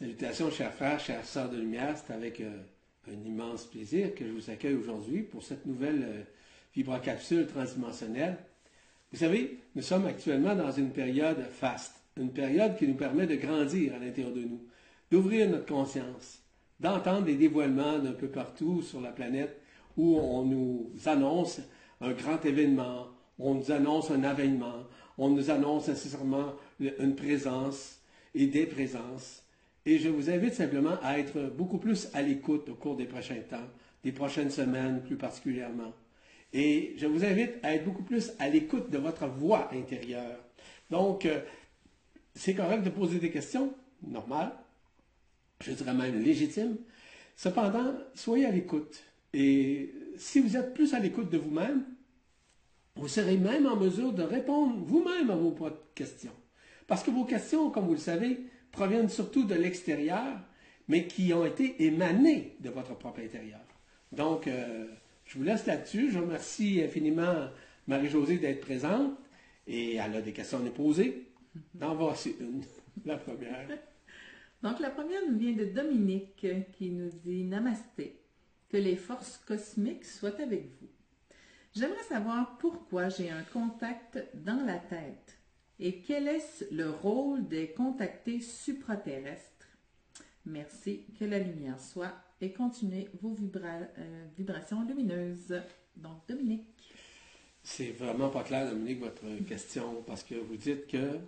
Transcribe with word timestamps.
Salutations, 0.00 0.50
chers 0.50 0.72
frères, 0.72 0.98
chères 0.98 1.26
sœurs 1.26 1.50
de 1.50 1.58
lumière. 1.58 1.94
C'est 1.94 2.14
avec 2.14 2.40
euh, 2.40 2.62
un 3.06 3.22
immense 3.26 3.66
plaisir 3.66 4.14
que 4.14 4.26
je 4.26 4.32
vous 4.32 4.48
accueille 4.48 4.76
aujourd'hui 4.76 5.20
pour 5.20 5.42
cette 5.42 5.66
nouvelle 5.66 6.02
euh, 6.02 6.22
vibrocapsule 6.74 7.46
transdimensionnelle. 7.46 8.38
Vous 9.12 9.18
savez, 9.18 9.58
nous 9.74 9.82
sommes 9.82 10.06
actuellement 10.06 10.54
dans 10.54 10.72
une 10.72 10.88
période 10.88 11.44
faste, 11.52 11.96
une 12.16 12.32
période 12.32 12.78
qui 12.78 12.88
nous 12.88 12.94
permet 12.94 13.26
de 13.26 13.34
grandir 13.34 13.94
à 13.94 13.98
l'intérieur 13.98 14.32
de 14.32 14.40
nous, 14.40 14.64
d'ouvrir 15.10 15.50
notre 15.50 15.66
conscience, 15.66 16.38
d'entendre 16.78 17.26
des 17.26 17.36
dévoilements 17.36 17.98
d'un 17.98 18.12
peu 18.12 18.28
partout 18.28 18.80
sur 18.80 19.02
la 19.02 19.12
planète 19.12 19.60
où 19.98 20.16
on 20.16 20.44
nous 20.44 20.90
annonce 21.04 21.60
un 22.00 22.12
grand 22.12 22.42
événement, 22.46 23.08
on 23.38 23.56
nous 23.56 23.70
annonce 23.70 24.10
un 24.10 24.24
avènement, 24.24 24.86
on 25.18 25.28
nous 25.28 25.50
annonce 25.50 25.88
nécessairement 25.88 26.54
une 26.80 27.14
présence 27.14 28.00
et 28.34 28.46
des 28.46 28.64
présences. 28.64 29.42
Et 29.86 29.98
je 29.98 30.08
vous 30.08 30.30
invite 30.30 30.54
simplement 30.54 30.98
à 31.02 31.18
être 31.18 31.40
beaucoup 31.56 31.78
plus 31.78 32.08
à 32.12 32.22
l'écoute 32.22 32.68
au 32.68 32.74
cours 32.74 32.96
des 32.96 33.06
prochains 33.06 33.40
temps, 33.48 33.68
des 34.04 34.12
prochaines 34.12 34.50
semaines 34.50 35.02
plus 35.02 35.16
particulièrement. 35.16 35.92
Et 36.52 36.94
je 36.98 37.06
vous 37.06 37.24
invite 37.24 37.52
à 37.62 37.74
être 37.74 37.84
beaucoup 37.84 38.02
plus 38.02 38.32
à 38.38 38.48
l'écoute 38.48 38.90
de 38.90 38.98
votre 38.98 39.26
voix 39.26 39.70
intérieure. 39.72 40.38
Donc, 40.90 41.24
euh, 41.24 41.40
c'est 42.34 42.54
correct 42.54 42.82
de 42.82 42.90
poser 42.90 43.18
des 43.18 43.30
questions, 43.30 43.72
normal, 44.06 44.52
je 45.64 45.72
dirais 45.72 45.94
même 45.94 46.22
légitime. 46.22 46.76
Cependant, 47.36 47.94
soyez 48.14 48.46
à 48.46 48.50
l'écoute. 48.50 49.02
Et 49.32 49.94
si 50.16 50.40
vous 50.40 50.56
êtes 50.56 50.74
plus 50.74 50.92
à 50.94 50.98
l'écoute 50.98 51.30
de 51.30 51.38
vous-même, 51.38 51.84
vous 52.96 53.08
serez 53.08 53.36
même 53.36 53.66
en 53.66 53.76
mesure 53.76 54.12
de 54.12 54.22
répondre 54.22 54.74
vous-même 54.84 55.30
à 55.30 55.36
vos 55.36 55.52
propres 55.52 55.80
questions. 55.94 56.34
Parce 56.86 57.02
que 57.02 57.10
vos 57.10 57.24
questions, 57.24 57.70
comme 57.70 57.86
vous 57.86 57.94
le 57.94 57.98
savez, 57.98 58.40
proviennent 58.72 59.08
surtout 59.08 59.44
de 59.44 59.54
l'extérieur, 59.54 60.38
mais 60.88 61.06
qui 61.06 61.32
ont 61.32 61.44
été 61.44 61.84
émanées 61.84 62.56
de 62.60 62.70
votre 62.70 62.96
propre 62.96 63.20
intérieur. 63.20 63.60
Donc, 64.12 64.46
euh, 64.46 64.86
je 65.24 65.38
vous 65.38 65.44
laisse 65.44 65.66
là-dessus. 65.66 66.10
Je 66.10 66.18
remercie 66.18 66.82
infiniment 66.82 67.48
Marie-Josée 67.86 68.38
d'être 68.38 68.60
présente 68.60 69.16
et 69.66 69.96
elle 69.96 70.16
a 70.16 70.22
des 70.22 70.32
questions 70.32 70.58
à 70.58 70.62
nous 70.62 70.72
poser. 70.72 71.28
En 71.80 71.94
voici 71.94 72.34
une, 72.40 72.62
la 73.04 73.16
première. 73.16 73.68
Donc, 74.62 74.80
la 74.80 74.90
première 74.90 75.20
nous 75.28 75.38
vient 75.38 75.52
de 75.52 75.66
Dominique 75.66 76.46
qui 76.72 76.90
nous 76.90 77.10
dit 77.10 77.44
Namasté, 77.44 78.20
que 78.68 78.76
les 78.76 78.96
forces 78.96 79.38
cosmiques 79.46 80.04
soient 80.04 80.40
avec 80.40 80.66
vous. 80.80 80.88
J'aimerais 81.74 82.02
savoir 82.02 82.58
pourquoi 82.58 83.08
j'ai 83.08 83.30
un 83.30 83.42
contact 83.44 84.18
dans 84.34 84.64
la 84.66 84.78
tête 84.78 85.39
et 85.80 86.00
quel 86.00 86.28
est 86.28 86.70
le 86.70 86.90
rôle 86.90 87.48
des 87.48 87.68
contactés 87.70 88.40
supraterrestres? 88.40 89.66
Merci, 90.44 91.06
que 91.18 91.24
la 91.24 91.38
lumière 91.38 91.80
soit 91.80 92.12
et 92.40 92.52
continuez 92.52 93.08
vos 93.20 93.34
euh, 93.34 94.26
vibrations 94.36 94.82
lumineuses. 94.82 95.60
Donc, 95.96 96.26
Dominique. 96.28 96.66
C'est 97.62 97.90
vraiment 97.92 98.30
pas 98.30 98.42
clair, 98.42 98.70
Dominique, 98.70 99.00
votre 99.00 99.44
question, 99.46 100.02
parce 100.06 100.22
que 100.22 100.34
vous 100.34 100.56
dites 100.56 100.86
que. 100.86 101.18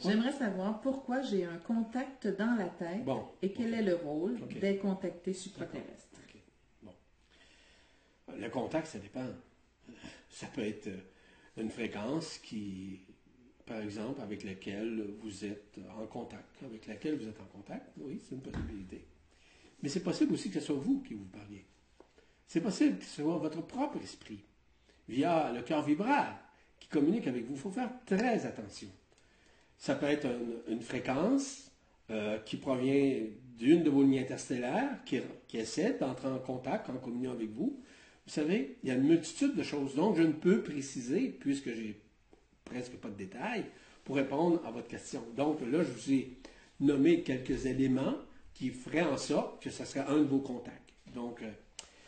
J'aimerais 0.00 0.32
savoir 0.32 0.80
pourquoi 0.80 1.22
j'ai 1.22 1.44
un 1.44 1.58
contact 1.58 2.28
dans 2.28 2.56
la 2.56 2.68
tête 2.68 3.06
et 3.42 3.52
quel 3.52 3.74
est 3.74 3.82
le 3.82 3.96
rôle 3.96 4.38
des 4.60 4.76
contactés 4.76 5.32
supraterrestres. 5.32 6.20
Bon. 6.82 6.92
Le 8.36 8.48
contact, 8.48 8.86
ça 8.86 8.98
dépend. 8.98 9.26
Ça 10.28 10.46
peut 10.46 10.62
être 10.62 10.88
une 11.56 11.70
fréquence 11.70 12.38
qui, 12.38 13.00
par 13.70 13.80
exemple, 13.82 14.20
avec 14.20 14.42
laquelle 14.42 15.14
vous 15.20 15.44
êtes 15.44 15.78
en 15.96 16.04
contact, 16.06 16.60
avec 16.64 16.88
laquelle 16.88 17.14
vous 17.14 17.28
êtes 17.28 17.40
en 17.40 17.56
contact. 17.56 17.92
Oui, 17.98 18.20
c'est 18.20 18.34
une 18.34 18.40
possibilité. 18.40 19.06
Mais 19.80 19.88
c'est 19.88 20.02
possible 20.02 20.34
aussi 20.34 20.50
que 20.50 20.58
ce 20.58 20.66
soit 20.66 20.74
vous 20.74 21.00
qui 21.02 21.14
vous 21.14 21.26
parliez. 21.26 21.64
C'est 22.48 22.60
possible 22.60 22.98
que 22.98 23.04
ce 23.04 23.22
soit 23.22 23.38
votre 23.38 23.64
propre 23.64 23.98
esprit, 24.02 24.40
via 25.08 25.52
le 25.52 25.62
cœur 25.62 25.82
vibral, 25.84 26.34
qui 26.80 26.88
communique 26.88 27.28
avec 27.28 27.44
vous. 27.44 27.54
Il 27.54 27.60
faut 27.60 27.70
faire 27.70 27.92
très 28.06 28.44
attention. 28.44 28.88
Ça 29.78 29.94
peut 29.94 30.06
être 30.06 30.26
une, 30.66 30.82
fréquence 30.82 31.70
euh, 32.10 32.40
qui 32.40 32.56
provient 32.56 33.24
d'une 33.56 33.84
de 33.84 33.90
vos 33.90 34.02
lignes 34.02 34.18
interstellaires 34.18 34.98
qui, 35.04 35.20
qui 35.46 35.58
essaie 35.58 35.96
d'entrer 35.96 36.26
en 36.26 36.40
contact, 36.40 36.90
en 36.90 36.96
communion 36.96 37.30
avec 37.30 37.50
vous. 37.50 37.80
Vous 38.26 38.32
savez, 38.32 38.78
il 38.82 38.88
y 38.88 38.90
a 38.90 38.96
une 38.96 39.06
multitude 39.06 39.54
de 39.54 39.62
choses. 39.62 39.94
Donc, 39.94 40.16
je 40.16 40.22
ne 40.22 40.32
peux 40.32 40.60
préciser, 40.60 41.28
puisque 41.28 41.72
j'ai 41.72 42.00
presque 42.70 42.96
pas 42.96 43.08
de 43.08 43.14
détails, 43.14 43.66
pour 44.04 44.16
répondre 44.16 44.64
à 44.64 44.70
votre 44.70 44.88
question. 44.88 45.22
Donc, 45.36 45.60
là, 45.60 45.82
je 45.82 45.90
vous 45.90 46.12
ai 46.12 46.38
nommé 46.78 47.22
quelques 47.22 47.66
éléments 47.66 48.14
qui 48.54 48.70
feraient 48.70 49.02
en 49.02 49.18
sorte 49.18 49.62
que 49.62 49.70
ce 49.70 49.84
serait 49.84 50.06
un 50.08 50.18
de 50.18 50.24
vos 50.24 50.40
contacts. 50.40 50.94
Donc, 51.14 51.42
euh, 51.42 51.50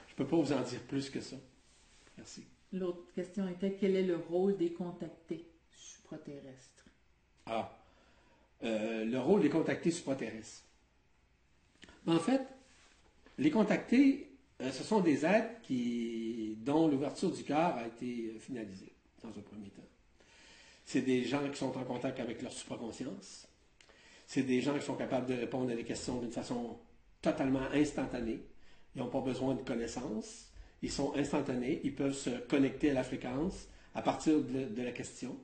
je 0.06 0.12
ne 0.12 0.16
peux 0.16 0.26
pas 0.26 0.36
vous 0.36 0.52
en 0.52 0.62
dire 0.62 0.80
plus 0.82 1.10
que 1.10 1.20
ça. 1.20 1.36
Merci. 2.16 2.44
L'autre 2.72 3.12
question 3.14 3.48
était 3.48 3.74
quel 3.74 3.96
est 3.96 4.02
le 4.02 4.16
rôle 4.16 4.56
des 4.56 4.72
contactés 4.72 5.44
supraterrestres? 5.76 6.86
Ah, 7.46 7.78
euh, 8.64 9.04
le 9.04 9.18
rôle 9.18 9.42
des 9.42 9.50
contactés 9.50 9.90
supraterrestres. 9.90 10.62
En 12.06 12.18
fait, 12.18 12.42
les 13.38 13.50
contactés, 13.50 14.30
euh, 14.60 14.70
ce 14.70 14.84
sont 14.84 15.00
des 15.00 15.26
êtres 15.26 15.60
qui, 15.62 16.56
dont 16.60 16.88
l'ouverture 16.88 17.30
du 17.30 17.42
cœur 17.42 17.76
a 17.76 17.86
été 17.86 18.34
finalisée 18.38 18.92
dans 19.22 19.30
un 19.30 19.42
premier 19.42 19.68
temps. 19.70 19.82
C'est 20.84 21.03
des 21.03 21.25
gens 21.25 21.48
qui 21.48 21.59
sont 21.59 21.76
en 21.76 21.84
contact 21.84 22.20
avec 22.20 22.43
leur 22.43 22.53
supraconscience. 22.53 23.48
C'est 24.26 24.43
des 24.43 24.60
gens 24.60 24.78
qui 24.78 24.84
sont 24.84 24.94
capables 24.94 25.26
de 25.26 25.34
répondre 25.34 25.70
à 25.70 25.75
des 25.75 25.84
questions 25.84 26.19
d'une 26.19 26.32
façon 26.32 26.78
totalement 27.20 27.66
instantanée. 27.72 28.41
Ils 28.94 28.98
n'ont 28.98 29.09
pas 29.09 29.20
besoin 29.20 29.54
de 29.54 29.62
connaissances. 29.62 30.50
Ils 30.82 30.91
sont 30.91 31.15
instantanés. 31.15 31.81
Ils 31.84 31.94
peuvent 31.94 32.15
se 32.15 32.31
connecter 32.31 32.91
à 32.91 32.94
la 32.94 33.04
fréquence 33.04 33.69
à 33.94 34.03
partir 34.03 34.41
de, 34.41 34.82
la 34.82 34.93
question. 34.93 35.37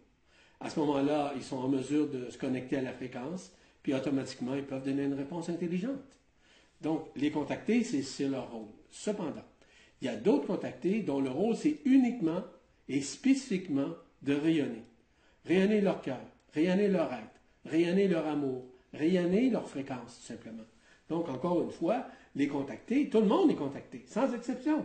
À 0.60 0.71
ce 0.71 0.81
moment-là, 0.81 1.32
ils 1.37 1.43
sont 1.43 1.59
en 1.59 1.69
mesure 1.69 2.09
de 2.09 2.31
se 2.31 2.38
connecter 2.38 2.76
à 2.76 2.82
la 2.82 2.93
fréquence, 2.93 3.53
puis 3.82 3.94
automatiquement, 3.94 4.55
ils 4.55 4.65
peuvent 4.65 4.84
donner 4.84 5.05
une 5.05 5.15
réponse 5.15 5.49
intelligente. 5.49 6.00
Donc, 6.81 7.09
les 7.16 7.31
contacter, 7.31 7.84
c'est 7.84 8.28
leur 8.28 8.50
rôle. 8.50 8.69
Cependant, 8.91 9.44
il 10.00 10.06
y 10.06 10.09
a 10.09 10.16
d'autres 10.16 10.47
contactés 10.47 11.00
dont 11.00 11.20
le 11.20 11.31
rôle, 11.31 11.56
c'est 11.56 11.81
uniquement 11.84 12.43
et 12.88 13.03
spécifiquement 13.03 13.91
de 14.22 14.34
rayonner. 14.34 14.82
Rayonner 15.48 15.81
leur 15.81 16.03
cœur, 16.03 16.20
rayonner 16.53 16.88
leur 16.88 17.10
être, 17.10 17.41
rayonner 17.64 18.06
leur 18.06 18.26
amour, 18.26 18.66
rayonner 18.92 19.48
leur 19.48 19.66
fréquence, 19.66 20.20
tout 20.20 20.26
simplement. 20.26 20.64
Donc, 21.09 21.31
encore 21.31 21.62
une 21.62 21.70
fois, 21.70 22.04
les 22.36 22.48
contacter, 22.48 23.09
tout 23.09 23.20
le 23.20 23.26
monde 23.26 23.50
est 23.50 23.54
contacté, 23.54 24.04
sans 24.06 24.34
exception. 24.34 24.84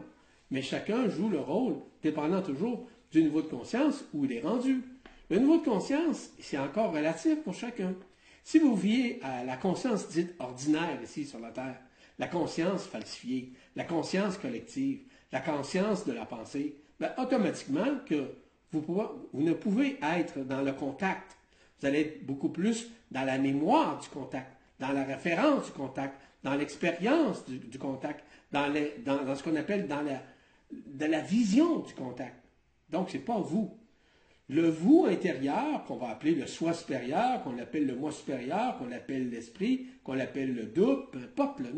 Mais 0.51 0.61
chacun 0.61 1.09
joue 1.09 1.27
le 1.27 1.39
rôle, 1.39 1.75
dépendant 2.01 2.41
toujours 2.41 2.87
du 3.11 3.23
niveau 3.23 3.41
de 3.41 3.47
conscience 3.47 4.05
où 4.13 4.23
il 4.23 4.31
est 4.31 4.41
rendu. 4.41 4.81
Le 5.29 5.39
niveau 5.39 5.57
de 5.57 5.65
conscience, 5.65 6.29
c'est 6.39 6.57
encore 6.57 6.93
relatif 6.93 7.43
pour 7.43 7.53
chacun. 7.53 7.93
Si 8.45 8.57
vous 8.57 8.75
viez 8.75 9.19
à 9.21 9.43
la 9.43 9.57
conscience 9.57 10.07
dite 10.09 10.33
ordinaire 10.39 10.97
ici 11.03 11.25
sur 11.25 11.39
la 11.39 11.51
Terre, 11.51 11.81
la 12.19 12.27
conscience 12.27 12.85
falsifiée, 12.85 13.51
la 13.75 13.83
conscience 13.83 14.37
collective, 14.37 15.01
la 15.33 15.41
conscience 15.41 16.05
de 16.05 16.13
la 16.13 16.25
pensée, 16.25 16.77
ben, 16.99 17.11
automatiquement 17.17 17.97
que 18.05 18.29
vous, 18.79 19.41
ne 19.41 19.53
pouvez 19.53 19.99
être 20.01 20.39
dans 20.39 20.61
le 20.61 20.73
contact. 20.73 21.37
Vous 21.79 21.87
allez 21.87 22.01
être 22.01 22.25
beaucoup 22.25 22.49
plus 22.49 22.89
dans 23.11 23.23
la 23.23 23.37
mémoire 23.37 23.99
du 23.99 24.09
contact, 24.09 24.57
dans 24.79 24.91
la 24.91 25.03
référence 25.03 25.65
du 25.65 25.71
contact, 25.71 26.19
dans 26.43 26.55
l'expérience 26.55 27.45
du, 27.45 27.79
contact, 27.79 28.23
dans, 28.51 28.73
ce 29.35 29.43
qu'on 29.43 29.55
appelle 29.55 29.87
dans 29.87 30.01
la, 30.01 30.21
de 30.71 31.05
la 31.05 31.21
vision 31.21 31.79
du 31.79 31.93
contact. 31.93 32.35
Donc, 32.89 33.09
ce 33.09 33.17
n'est 33.17 33.23
pas 33.23 33.39
vous. 33.39 33.77
Le 34.49 34.69
vous 34.69 35.05
intérieur, 35.09 35.85
qu'on 35.85 35.95
va 35.95 36.09
appeler 36.09 36.35
le 36.35 36.47
soi 36.47 36.73
supérieur, 36.73 37.43
qu'on 37.43 37.57
appelle 37.59 37.87
le 37.87 37.95
moi 37.95 38.11
supérieur, 38.11 38.77
qu'on 38.77 38.91
appelle 38.91 39.29
l'esprit, 39.29 39.87
qu'on 40.03 40.19
appelle 40.19 40.53
le 40.53 40.65
double, 40.65 41.09
peu 41.11 41.19
importe 41.19 41.59
le 41.59 41.71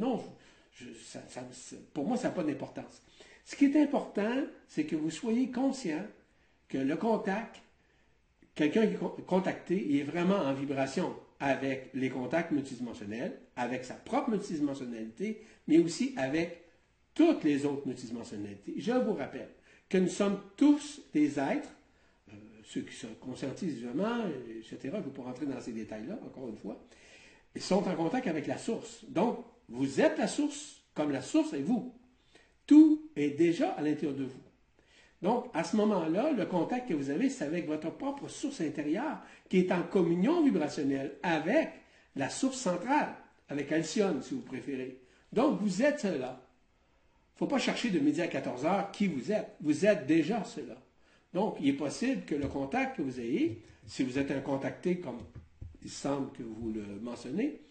pour 1.93 2.05
moi, 2.05 2.17
ça 2.17 2.27
n'a 2.29 2.33
pas 2.33 2.43
d'importance. 2.43 3.01
Ce 3.45 3.55
qui 3.55 3.65
est 3.65 3.81
important, 3.81 4.43
c'est 4.67 4.85
que 4.85 4.95
vous 4.95 5.11
soyez 5.11 5.51
conscient 5.51 6.03
que 6.67 6.77
le 6.77 6.95
contact, 6.95 7.61
quelqu'un 8.53 8.87
qui 8.87 8.93
est 8.93 9.25
contacté, 9.25 9.97
est 9.97 10.03
vraiment 10.03 10.37
en 10.37 10.53
vibration 10.53 11.15
avec 11.39 11.89
les 11.93 12.09
contacts 12.09 12.51
multidimensionnels, 12.51 13.37
avec 13.55 13.83
sa 13.83 13.95
propre 13.95 14.31
multidimensionnalité, 14.31 15.41
mais 15.67 15.79
aussi 15.79 16.13
avec 16.17 16.63
toutes 17.13 17.43
les 17.43 17.65
autres 17.65 17.87
multidimensionnalités. 17.87 18.73
Je 18.77 18.91
vous 18.91 19.13
rappelle 19.13 19.49
que 19.89 19.97
nous 19.97 20.09
sommes 20.09 20.39
tous 20.57 21.01
des 21.13 21.39
êtres, 21.39 21.69
euh, 22.29 22.35
ceux 22.63 22.81
qui 22.81 22.95
se 22.95 23.07
conscientisent 23.07 23.83
vraiment, 23.83 24.25
etc., 24.59 24.77
je 24.83 24.87
ne 24.87 24.91
vais 24.91 25.09
pas 25.09 25.21
rentrer 25.23 25.45
dans 25.45 25.59
ces 25.59 25.71
détails-là, 25.71 26.19
encore 26.25 26.49
une 26.49 26.57
fois, 26.57 26.81
sont 27.59 27.87
en 27.87 27.95
contact 27.95 28.27
avec 28.27 28.47
la 28.47 28.57
source. 28.57 29.05
Donc, 29.07 29.45
vous 29.69 30.01
êtes 30.01 30.17
la 30.17 30.27
source, 30.27 30.81
comme 30.93 31.11
la 31.11 31.21
source 31.21 31.53
est 31.53 31.61
vous. 31.61 31.93
Tout 32.65 33.09
est 33.15 33.31
déjà 33.31 33.71
à 33.71 33.81
l'intérieur 33.81 34.17
de 34.17 34.23
vous. 34.23 34.44
Donc, 35.25 35.47
à 35.55 35.63
ce 35.63 35.75
moment-là, 35.77 36.33
le 36.33 36.45
contact 36.45 36.87
que 36.87 36.93
vous 36.93 37.09
avez, 37.09 37.31
c'est 37.31 37.45
avec 37.45 37.65
votre 37.65 37.89
propre 37.89 38.27
source 38.27 38.61
intérieure 38.61 39.23
qui 39.49 39.57
est 39.57 39.71
en 39.71 39.81
communion 39.81 40.43
vibrationnelle 40.43 41.15
avec 41.23 41.69
la 42.15 42.29
source 42.29 42.57
centrale. 42.57 43.15
avec 43.49 43.71
Alcyone, 43.71 44.21
si 44.21 44.35
vous 44.35 44.41
préférez. 44.41 45.01
Donc, 45.33 45.59
vous 45.61 45.81
êtes 45.81 45.99
cela. 45.99 46.43
Il 46.43 47.33
ne 47.33 47.37
faut 47.39 47.47
pas 47.47 47.57
chercher 47.57 47.89
de 47.89 47.97
midi 47.97 48.21
à 48.21 48.27
14 48.27 48.67
heures 48.67 48.91
qui 48.91 49.07
vous 49.07 49.31
êtes. 49.31 49.55
Vous 49.61 49.87
êtes 49.87 50.05
déjà 50.05 50.43
cela. 50.43 50.77
Donc, 51.33 51.57
il 51.59 51.69
est 51.69 51.73
possible 51.73 52.23
que 52.25 52.35
le 52.35 52.47
contact 52.47 52.97
que 52.97 53.01
vous 53.01 53.19
ayez, 53.19 53.63
si 53.87 54.03
vous 54.03 54.19
êtes 54.19 54.29
un 54.29 54.41
contacté 54.41 54.99
comme 54.99 55.17
il 55.81 55.89
semble 55.89 56.33
que 56.33 56.43
vous 56.43 56.71
le 56.71 56.99
mentionnez, 57.01 57.61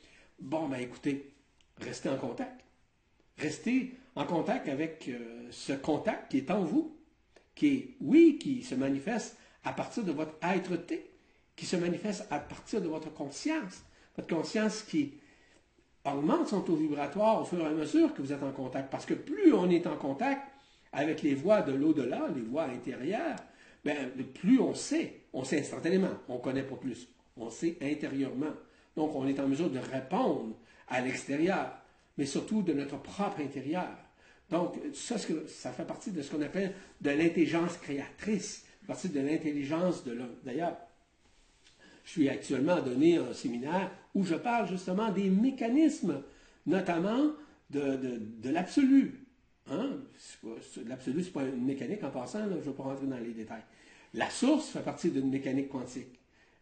bon, 0.40 0.66
ben 0.66 0.78
écoutez, 0.78 1.32
restez 1.80 2.08
en 2.08 2.16
contact. 2.16 2.64
Restez 3.38 3.94
en 4.16 4.24
contact 4.24 4.68
avec 4.68 5.08
euh, 5.08 5.46
ce 5.52 5.72
contact 5.72 6.32
qui 6.32 6.38
est 6.38 6.50
en 6.50 6.64
vous, 6.64 6.96
qui 7.54 7.96
oui, 8.00 8.38
qui 8.38 8.62
se 8.62 8.74
manifeste 8.74 9.36
à 9.64 9.72
partir 9.72 10.04
de 10.04 10.12
votre 10.12 10.34
être-té, 10.42 11.10
qui 11.56 11.66
se 11.66 11.76
manifeste 11.76 12.26
à 12.30 12.38
partir 12.38 12.80
de 12.80 12.88
votre 12.88 13.12
conscience, 13.12 13.84
votre 14.16 14.28
conscience 14.28 14.82
qui 14.82 15.14
augmente 16.04 16.48
son 16.48 16.60
taux 16.60 16.76
vibratoire 16.76 17.40
au 17.40 17.44
fur 17.44 17.60
et 17.60 17.66
à 17.66 17.70
mesure 17.70 18.12
que 18.14 18.22
vous 18.22 18.32
êtes 18.32 18.42
en 18.42 18.52
contact. 18.52 18.90
Parce 18.90 19.06
que 19.06 19.14
plus 19.14 19.52
on 19.52 19.70
est 19.70 19.86
en 19.86 19.96
contact 19.96 20.42
avec 20.92 21.22
les 21.22 21.34
voies 21.34 21.62
de 21.62 21.72
l'au-delà, 21.72 22.28
les 22.34 22.42
voies 22.42 22.64
intérieures, 22.64 23.36
ben, 23.84 24.10
plus 24.34 24.60
on 24.60 24.74
sait, 24.74 25.22
on 25.32 25.44
sait 25.44 25.60
instantanément, 25.60 26.12
on 26.28 26.38
connaît 26.38 26.62
pas 26.62 26.76
plus, 26.76 27.08
on 27.36 27.50
sait 27.50 27.76
intérieurement. 27.82 28.52
Donc 28.96 29.14
on 29.14 29.26
est 29.26 29.40
en 29.40 29.48
mesure 29.48 29.70
de 29.70 29.78
répondre 29.78 30.56
à 30.88 31.00
l'extérieur, 31.00 31.72
mais 32.16 32.26
surtout 32.26 32.62
de 32.62 32.72
notre 32.72 33.00
propre 33.00 33.40
intérieur. 33.40 33.88
Donc 34.50 34.74
ça, 34.92 35.16
ça 35.18 35.72
fait 35.72 35.86
partie 35.86 36.10
de 36.10 36.22
ce 36.22 36.30
qu'on 36.30 36.42
appelle 36.42 36.74
de 37.00 37.10
l'intelligence 37.10 37.76
créatrice, 37.78 38.64
partie 38.86 39.08
de 39.08 39.20
l'intelligence 39.20 40.04
de 40.04 40.12
l'homme. 40.12 40.36
D'ailleurs, 40.44 40.76
je 42.04 42.10
suis 42.10 42.28
actuellement 42.28 42.74
à 42.74 42.80
donner 42.80 43.16
un 43.16 43.32
séminaire 43.32 43.90
où 44.14 44.24
je 44.24 44.34
parle 44.34 44.68
justement 44.68 45.10
des 45.10 45.30
mécanismes, 45.30 46.22
notamment 46.66 47.32
de, 47.70 48.50
l'absolu. 48.50 49.26
Hein? 49.70 49.90
L'absolu, 50.86 51.22
ce 51.22 51.28
n'est 51.28 51.32
pas 51.32 51.44
une 51.44 51.64
mécanique 51.64 52.04
en 52.04 52.10
passant, 52.10 52.44
je 52.44 52.54
ne 52.54 52.60
vais 52.60 52.72
pas 52.72 52.82
rentrer 52.82 53.06
dans 53.06 53.18
les 53.18 53.32
détails. 53.32 53.64
La 54.12 54.30
source 54.30 54.68
fait 54.68 54.84
partie 54.84 55.10
d'une 55.10 55.30
mécanique 55.30 55.68
quantique 55.68 56.20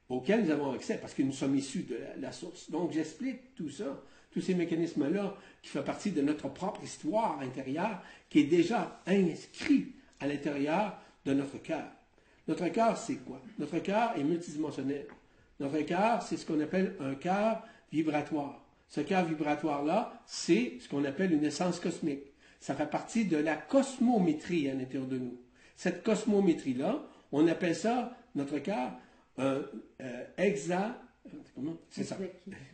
auquel 0.08 0.44
nous 0.44 0.50
avons 0.50 0.72
accès 0.72 0.98
parce 0.98 1.14
que 1.14 1.22
nous 1.22 1.32
sommes 1.32 1.56
issus 1.56 1.82
de 1.82 1.96
la, 2.20 2.32
source. 2.32 2.70
Donc 2.70 2.92
j'explique 2.92 3.54
tout 3.54 3.68
ça, 3.68 4.02
tous 4.32 4.40
ces 4.40 4.54
mécanismes-là 4.54 5.34
qui 5.62 5.70
font 5.70 5.82
partie 5.82 6.10
de 6.10 6.22
notre 6.22 6.48
propre 6.48 6.82
histoire 6.82 7.38
intérieure 7.40 8.02
qui 8.28 8.40
est 8.40 8.44
déjà 8.44 9.00
inscrit 9.06 9.92
à 10.20 10.26
l'intérieur 10.26 10.98
de 11.24 11.34
notre 11.34 11.58
cœur. 11.58 11.84
Notre 12.48 12.68
cœur, 12.68 12.96
c'est 12.96 13.16
quoi? 13.16 13.40
Notre 13.58 13.78
cœur 13.78 14.16
est 14.16 14.24
multidimensionnel. 14.24 15.06
Notre 15.60 15.80
cœur, 15.82 16.22
c'est 16.22 16.36
ce 16.36 16.46
qu'on 16.46 16.60
appelle 16.60 16.96
un 17.00 17.14
cœur 17.14 17.62
vibratoire. 17.92 18.64
Ce 18.88 19.00
cœur 19.00 19.24
vibratoire-là, 19.24 20.22
c'est 20.26 20.78
ce 20.80 20.88
qu'on 20.88 21.04
appelle 21.04 21.32
une 21.32 21.44
essence 21.44 21.78
cosmique. 21.78 22.24
Ça 22.60 22.74
fait 22.74 22.90
partie 22.90 23.24
de 23.24 23.36
la 23.36 23.56
cosmométrie 23.56 24.68
à 24.68 24.74
l'intérieur 24.74 25.08
de 25.08 25.18
nous. 25.18 25.38
Cette 25.76 26.02
cosmométrie-là, 26.02 27.02
on 27.32 27.46
appelle 27.48 27.74
ça, 27.74 28.16
notre 28.34 28.58
cœur, 28.58 28.92
un 29.38 29.62
euh, 30.00 30.24
c'est 31.90 32.04
ça? 32.04 32.16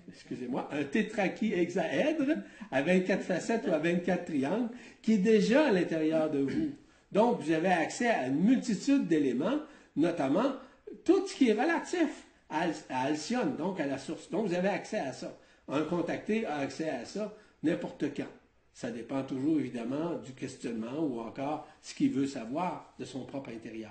Excusez-moi, 0.08 0.68
un 0.72 0.84
tétrachihexaèdre 0.84 2.36
à 2.70 2.82
24 2.82 3.22
facettes 3.22 3.66
ou 3.66 3.72
à 3.72 3.78
24 3.78 4.24
triangles 4.26 4.70
qui 5.02 5.14
est 5.14 5.18
déjà 5.18 5.66
à 5.66 5.72
l'intérieur 5.72 6.30
de 6.30 6.40
vous. 6.40 6.70
Donc, 7.12 7.40
vous 7.40 7.52
avez 7.52 7.68
accès 7.68 8.08
à 8.08 8.26
une 8.26 8.40
multitude 8.40 9.06
d'éléments, 9.06 9.60
notamment 9.96 10.52
tout 11.04 11.26
ce 11.26 11.34
qui 11.34 11.48
est 11.48 11.52
relatif 11.52 12.26
à, 12.50 12.66
Alcyone, 12.90 13.56
donc 13.56 13.80
à 13.80 13.86
la 13.86 13.98
source. 13.98 14.30
Donc, 14.30 14.46
vous 14.46 14.54
avez 14.54 14.68
accès 14.68 14.98
à 14.98 15.12
ça. 15.12 15.36
Un 15.68 15.82
contacté 15.82 16.46
a 16.46 16.58
accès 16.58 16.88
à 16.88 17.04
ça 17.04 17.34
n'importe 17.62 18.14
quand. 18.14 18.28
Ça 18.72 18.90
dépend 18.90 19.22
toujours, 19.24 19.58
évidemment, 19.58 20.14
du 20.24 20.32
questionnement 20.32 21.00
ou 21.00 21.20
encore 21.20 21.66
ce 21.82 21.94
qu'il 21.94 22.12
veut 22.12 22.26
savoir 22.26 22.94
de 22.98 23.04
son 23.04 23.24
propre 23.24 23.50
intérieur. 23.50 23.90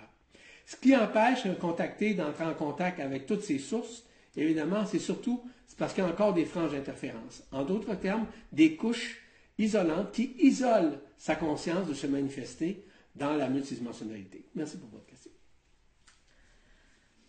Ce 0.65 0.75
qui 0.75 0.95
empêche 0.95 1.45
un 1.45 1.55
contacté 1.55 2.13
d'entrer 2.13 2.45
en 2.45 2.53
contact 2.53 2.99
avec 2.99 3.25
toutes 3.25 3.43
ces 3.43 3.59
sources, 3.59 4.06
évidemment, 4.37 4.85
c'est 4.85 4.99
surtout 4.99 5.43
parce 5.77 5.93
qu'il 5.93 6.03
y 6.03 6.07
a 6.07 6.09
encore 6.09 6.33
des 6.33 6.45
franges 6.45 6.71
d'interférence. 6.71 7.43
En 7.51 7.63
d'autres 7.63 7.95
termes, 7.95 8.25
des 8.51 8.75
couches 8.75 9.21
isolantes 9.57 10.11
qui 10.11 10.35
isolent 10.39 10.99
sa 11.17 11.35
conscience 11.35 11.87
de 11.87 11.93
se 11.93 12.07
manifester 12.07 12.83
dans 13.15 13.35
la 13.35 13.49
multidimensionnalité. 13.49 14.45
Merci 14.55 14.77
pour 14.77 14.89
votre 14.89 15.05
question. 15.05 15.31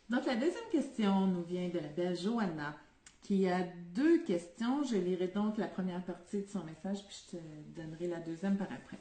Donc, 0.09 0.25
la 0.27 0.37
deuxième 0.37 0.69
question 0.73 1.27
nous 1.27 1.43
vient 1.43 1.69
de 1.69 1.79
la 1.79 1.89
belle 1.89 2.17
Johanna, 2.17 2.77
qui 3.23 3.49
a 3.49 3.67
deux 3.95 4.25
questions. 4.25 4.83
Je 4.85 4.97
lirai 4.97 5.29
donc 5.29 5.59
la 5.59 5.67
première 5.67 6.03
partie 6.03 6.43
de 6.43 6.49
son 6.49 6.65
message, 6.65 7.05
puis 7.07 7.25
je 7.27 7.37
te 7.37 7.43
donnerai 7.81 8.07
la 8.07 8.21
deuxième 8.21 8.57
par 8.57 8.69
après. 8.73 8.99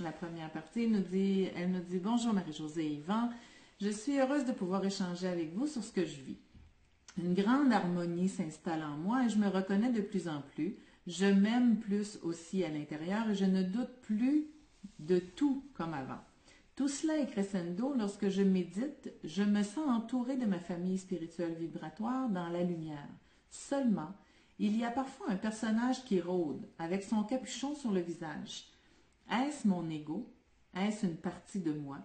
La 0.00 0.12
première 0.12 0.50
partie 0.50 0.88
nous 0.88 1.02
dit, 1.02 1.48
elle 1.56 1.70
nous 1.70 1.82
dit 1.82 1.98
Bonjour 1.98 2.32
Marie-Josée 2.32 2.86
et 2.86 2.92
Yvan, 2.94 3.30
je 3.80 3.90
suis 3.90 4.18
heureuse 4.18 4.44
de 4.44 4.52
pouvoir 4.52 4.84
échanger 4.84 5.28
avec 5.28 5.54
vous 5.54 5.66
sur 5.68 5.82
ce 5.82 5.92
que 5.92 6.04
je 6.04 6.20
vis. 6.20 6.38
Une 7.18 7.34
grande 7.34 7.72
harmonie 7.72 8.28
s'installe 8.28 8.84
en 8.84 8.96
moi 8.96 9.24
et 9.24 9.28
je 9.28 9.38
me 9.38 9.48
reconnais 9.48 9.90
de 9.90 10.00
plus 10.00 10.28
en 10.28 10.40
plus. 10.40 10.76
Je 11.08 11.26
m'aime 11.26 11.80
plus 11.80 12.18
aussi 12.22 12.62
à 12.62 12.68
l'intérieur 12.68 13.28
et 13.28 13.34
je 13.34 13.44
ne 13.44 13.64
doute 13.64 13.90
plus 14.02 14.46
de 15.00 15.18
tout 15.18 15.64
comme 15.74 15.94
avant. 15.94 16.20
Tout 16.76 16.86
cela 16.86 17.18
est 17.18 17.26
crescendo 17.26 17.92
lorsque 17.98 18.28
je 18.28 18.42
médite, 18.42 19.12
je 19.24 19.42
me 19.42 19.64
sens 19.64 19.88
entourée 19.88 20.36
de 20.36 20.46
ma 20.46 20.60
famille 20.60 20.98
spirituelle 20.98 21.54
vibratoire 21.54 22.28
dans 22.28 22.48
la 22.50 22.62
lumière. 22.62 23.08
Seulement, 23.50 24.14
il 24.60 24.76
y 24.76 24.84
a 24.84 24.90
parfois 24.90 25.30
un 25.30 25.36
personnage 25.36 26.04
qui 26.04 26.20
rôde, 26.20 26.68
avec 26.78 27.02
son 27.02 27.24
capuchon 27.24 27.74
sur 27.74 27.90
le 27.90 28.00
visage. 28.00 28.66
Est-ce 29.28 29.66
mon 29.66 29.90
ego? 29.90 30.32
Est-ce 30.72 31.04
une 31.04 31.16
partie 31.16 31.58
de 31.58 31.72
moi? 31.72 31.98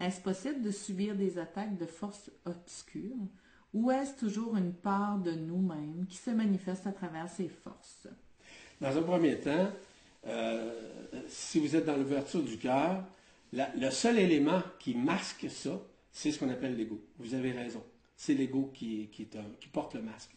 Est-ce 0.00 0.20
possible 0.20 0.62
de 0.62 0.72
subir 0.72 1.14
des 1.14 1.38
attaques 1.38 1.78
de 1.78 1.86
forces 1.86 2.32
obscures? 2.44 3.28
Ou 3.74 3.90
est-ce 3.90 4.18
toujours 4.18 4.56
une 4.56 4.74
part 4.74 5.18
de 5.18 5.32
nous-mêmes 5.32 6.06
qui 6.08 6.16
se 6.16 6.30
manifeste 6.30 6.86
à 6.86 6.92
travers 6.92 7.28
ces 7.28 7.48
forces? 7.48 8.06
Dans 8.80 8.96
un 8.96 9.02
premier 9.02 9.38
temps, 9.38 9.70
euh, 10.26 10.72
si 11.28 11.58
vous 11.58 11.74
êtes 11.74 11.86
dans 11.86 11.96
l'ouverture 11.96 12.42
du 12.42 12.58
cœur, 12.58 13.02
le 13.52 13.90
seul 13.90 14.18
élément 14.18 14.62
qui 14.78 14.94
masque 14.94 15.50
ça, 15.50 15.80
c'est 16.10 16.32
ce 16.32 16.38
qu'on 16.38 16.50
appelle 16.50 16.76
l'ego. 16.76 17.00
Vous 17.18 17.34
avez 17.34 17.52
raison. 17.52 17.82
C'est 18.16 18.34
l'ego 18.34 18.70
qui, 18.74 19.08
porte 19.72 19.94
le 19.94 20.02
masque. 20.02 20.30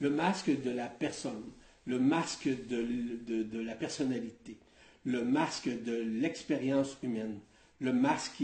Le 0.00 0.10
masque 0.10 0.50
de 0.62 0.70
la 0.70 0.86
personne, 0.86 1.44
le 1.86 1.98
masque 1.98 2.48
de, 2.68 3.58
la 3.60 3.74
personnalité, 3.74 4.56
le 5.04 5.24
masque 5.24 5.68
de 5.68 5.94
l'expérience 5.94 6.96
humaine, 7.02 7.38
le 7.80 7.92
masque 7.92 8.42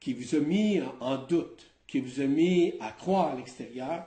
qui 0.00 0.14
vous 0.14 0.34
a 0.34 0.40
mis 0.40 0.80
en 1.00 1.18
doute, 1.18 1.69
qui 1.90 1.98
vous 1.98 2.20
a 2.20 2.26
mis 2.26 2.74
à 2.78 2.92
croire 2.92 3.32
à 3.32 3.34
l'extérieur 3.34 4.04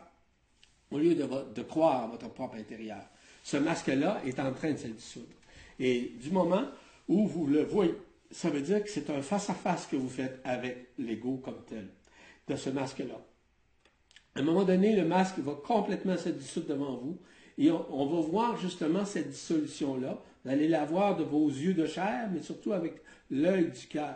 au 0.90 1.00
lieu 1.00 1.16
de, 1.16 1.62
croire 1.63 2.06
à 2.06 2.08
votre 2.08 2.30
propre 2.30 2.56
intérieur. 2.56 3.02
Ce 3.44 3.58
masque-là 3.58 4.22
est 4.25 4.40
en 4.40 4.54
train 4.54 4.72
de 4.72 4.78
se 4.78 4.88
dissoudre. 4.88 5.36
Et 5.78 6.13
du 6.22 6.32
moment 6.32 6.63
où 7.10 7.28
vous 7.28 7.46
le 7.46 7.63
voyez, 7.63 7.94
ça 8.32 8.50
veut 8.50 8.62
dire 8.62 8.82
que 8.82 8.90
c'est 8.90 9.10
un 9.10 9.22
face-à-face 9.22 9.88
que 9.88 9.98
vous 9.98 10.08
faites 10.08 10.40
avec 10.46 10.92
l'ego 10.98 11.42
comme 11.44 11.62
tel, 11.68 11.90
de 12.48 12.56
ce 12.56 12.70
masque-là. 12.70 13.20
À 14.36 14.40
un 14.40 14.44
moment 14.44 14.63
donné, 14.63 14.96
le 14.96 15.06
masque 15.06 15.40
va 15.40 15.54
complètement 15.54 16.16
se 16.16 16.30
dissoudre 16.30 16.68
devant 16.68 16.96
vous 16.96 17.20
et 17.58 17.70
on, 17.70 18.06
va 18.06 18.22
voir 18.22 18.56
justement 18.56 19.04
cette 19.04 19.30
dissolution-là. 19.30 20.24
Vous 20.46 20.52
allez 20.52 20.70
la 20.70 20.86
voir 20.86 21.18
de 21.18 21.25
vos 21.25 21.50
yeux 21.50 21.74
de 21.74 21.86
chair, 21.86 22.30
mais 22.32 22.42
surtout 22.42 22.72
avec 22.72 23.02
l'œil 23.30 23.72
du 23.72 23.88
cœur. 23.88 24.16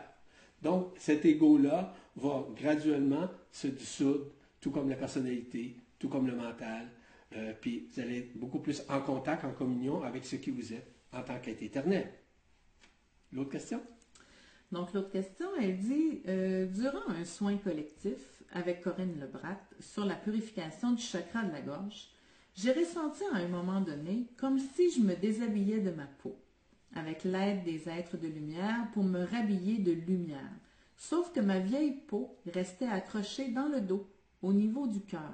Donc, 0.62 0.93
cet 0.97 1.25
ego-là 1.25 1.93
va 2.15 2.47
graduellement 2.55 3.27
se 3.51 3.67
dissoudre, 3.67 4.25
tout 4.61 4.71
comme 4.71 4.89
la 4.89 4.95
personnalité, 4.95 5.77
tout 5.99 6.09
comme 6.09 6.27
le 6.27 6.35
mental. 6.35 6.87
Euh, 7.35 7.53
puis 7.59 7.89
vous 7.91 7.99
allez 7.99 8.19
être 8.19 8.37
beaucoup 8.37 8.59
plus 8.59 8.81
en 8.89 9.01
contact, 9.01 9.43
en 9.43 9.51
communion 9.51 10.03
avec 10.03 10.25
ce 10.25 10.37
qui 10.37 10.51
vous 10.51 10.73
êtes 10.73 10.93
en 11.13 11.21
tant 11.21 11.39
qu'être 11.39 11.61
éternel. 11.61 12.09
L'autre 13.31 13.51
question? 13.51 13.81
Donc, 14.71 14.93
l'autre 14.93 15.11
question, 15.11 15.47
elle 15.59 15.77
dit 15.77 16.21
euh, 16.27 16.65
Durant 16.65 17.09
un 17.09 17.25
soin 17.25 17.57
collectif 17.57 18.43
avec 18.51 18.81
Corinne 18.81 19.19
Lebrat 19.19 19.59
sur 19.79 20.05
la 20.05 20.15
purification 20.15 20.91
du 20.91 21.01
chakra 21.01 21.43
de 21.43 21.51
la 21.51 21.61
gorge, 21.61 22.09
j'ai 22.55 22.71
ressenti 22.71 23.23
à 23.33 23.37
un 23.37 23.47
moment 23.47 23.81
donné 23.81 24.27
comme 24.37 24.57
si 24.59 24.91
je 24.91 25.01
me 25.01 25.15
déshabillais 25.15 25.79
de 25.79 25.91
ma 25.91 26.05
peau, 26.05 26.35
avec 26.95 27.23
l'aide 27.23 27.63
des 27.63 27.87
êtres 27.87 28.17
de 28.17 28.27
lumière 28.27 28.89
pour 28.93 29.03
me 29.03 29.23
rhabiller 29.23 29.77
de 29.77 29.91
lumière. 29.91 30.51
Sauf 30.97 31.31
que 31.31 31.39
ma 31.39 31.59
vieille 31.59 31.93
peau 32.07 32.35
restait 32.51 32.87
accrochée 32.87 33.49
dans 33.49 33.67
le 33.67 33.81
dos, 33.81 34.09
au 34.41 34.51
niveau 34.51 34.87
du 34.87 34.99
cœur. 35.01 35.33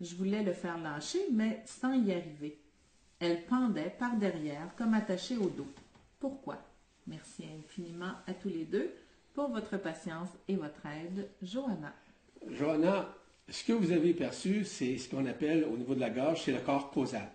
Je 0.00 0.14
voulais 0.14 0.42
le 0.42 0.52
faire 0.52 0.78
lâcher, 0.78 1.20
mais 1.32 1.62
sans 1.66 1.92
y 1.92 2.12
arriver. 2.12 2.58
Elle 3.18 3.44
pendait 3.44 3.94
par 3.98 4.16
derrière, 4.16 4.74
comme 4.76 4.94
attachée 4.94 5.36
au 5.36 5.48
dos. 5.48 5.66
Pourquoi? 6.20 6.58
Merci 7.06 7.44
infiniment 7.58 8.12
à 8.26 8.34
tous 8.34 8.48
les 8.48 8.64
deux 8.64 8.90
pour 9.34 9.48
votre 9.48 9.76
patience 9.76 10.28
et 10.48 10.56
votre 10.56 10.86
aide. 10.86 11.28
Johanna. 11.42 11.92
Johanna, 12.48 13.08
ce 13.48 13.64
que 13.64 13.72
vous 13.72 13.92
avez 13.92 14.14
perçu, 14.14 14.64
c'est 14.64 14.96
ce 14.96 15.08
qu'on 15.08 15.26
appelle 15.26 15.64
au 15.64 15.76
niveau 15.76 15.94
de 15.94 16.00
la 16.00 16.10
gorge, 16.10 16.42
c'est 16.44 16.52
le 16.52 16.60
corps 16.60 16.90
causal. 16.90 17.28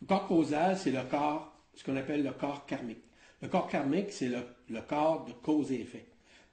Le 0.00 0.06
corps 0.06 0.28
causal, 0.28 0.76
c'est 0.76 0.92
le 0.92 1.02
corps, 1.10 1.52
ce 1.74 1.82
qu'on 1.82 1.96
appelle 1.96 2.22
le 2.22 2.32
corps 2.32 2.66
karmique. 2.66 3.02
Le 3.40 3.48
corps 3.48 3.68
karmique, 3.68 4.12
c'est 4.12 4.28
le, 4.28 4.38
le 4.68 4.80
corps 4.82 5.24
de 5.24 5.32
cause 5.32 5.72
et 5.72 5.80
effet. 5.80 6.06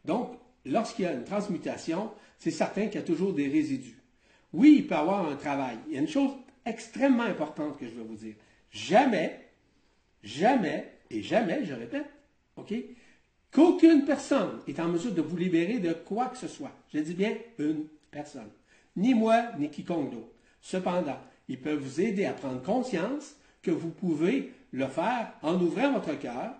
Donc, 0.05 0.37
lorsqu'il 0.65 1.05
y 1.05 1.07
a 1.07 1.13
une 1.13 1.23
transmutation, 1.23 2.11
c'est 2.39 2.51
certain 2.51 2.87
qu'il 2.87 2.95
y 2.95 3.03
a 3.03 3.05
toujours 3.05 3.33
des 3.33 3.47
résidus. 3.47 3.97
Oui, 4.51 4.75
il 4.79 4.87
peut 4.87 4.95
y 4.95 4.97
avoir 4.97 5.27
un 5.27 5.35
travail. 5.35 5.77
Il 5.87 5.93
y 5.93 5.97
a 5.97 6.01
une 6.01 6.07
chose 6.07 6.31
extrêmement 6.65 7.23
importante 7.23 7.77
que 7.77 7.85
je 7.85 7.91
vais 7.91 8.03
vous 8.03 8.15
dire. 8.15 8.35
Jamais, 8.71 9.39
jamais 10.23 10.93
et 11.09 11.21
jamais, 11.21 11.65
je 11.65 11.73
répète, 11.73 12.05
OK, 12.55 12.73
qu'aucune 13.51 14.05
personne 14.05 14.59
est 14.67 14.79
en 14.79 14.87
mesure 14.87 15.13
de 15.13 15.21
vous 15.21 15.37
libérer 15.37 15.79
de 15.79 15.93
quoi 15.93 16.27
que 16.27 16.37
ce 16.37 16.47
soit. 16.47 16.71
Je 16.93 16.99
dis 16.99 17.13
bien 17.13 17.35
une 17.59 17.85
personne. 18.11 18.49
Ni 18.95 19.13
moi, 19.13 19.51
ni 19.57 19.69
quiconque 19.69 20.11
d'autre. 20.11 20.33
Cependant, 20.61 21.19
ils 21.47 21.59
peuvent 21.59 21.79
vous 21.79 22.01
aider 22.01 22.25
à 22.25 22.33
prendre 22.33 22.61
conscience 22.61 23.35
que 23.61 23.71
vous 23.71 23.89
pouvez 23.89 24.53
le 24.71 24.87
faire 24.87 25.33
en 25.41 25.55
ouvrant 25.59 25.93
votre 25.93 26.17
cœur 26.19 26.55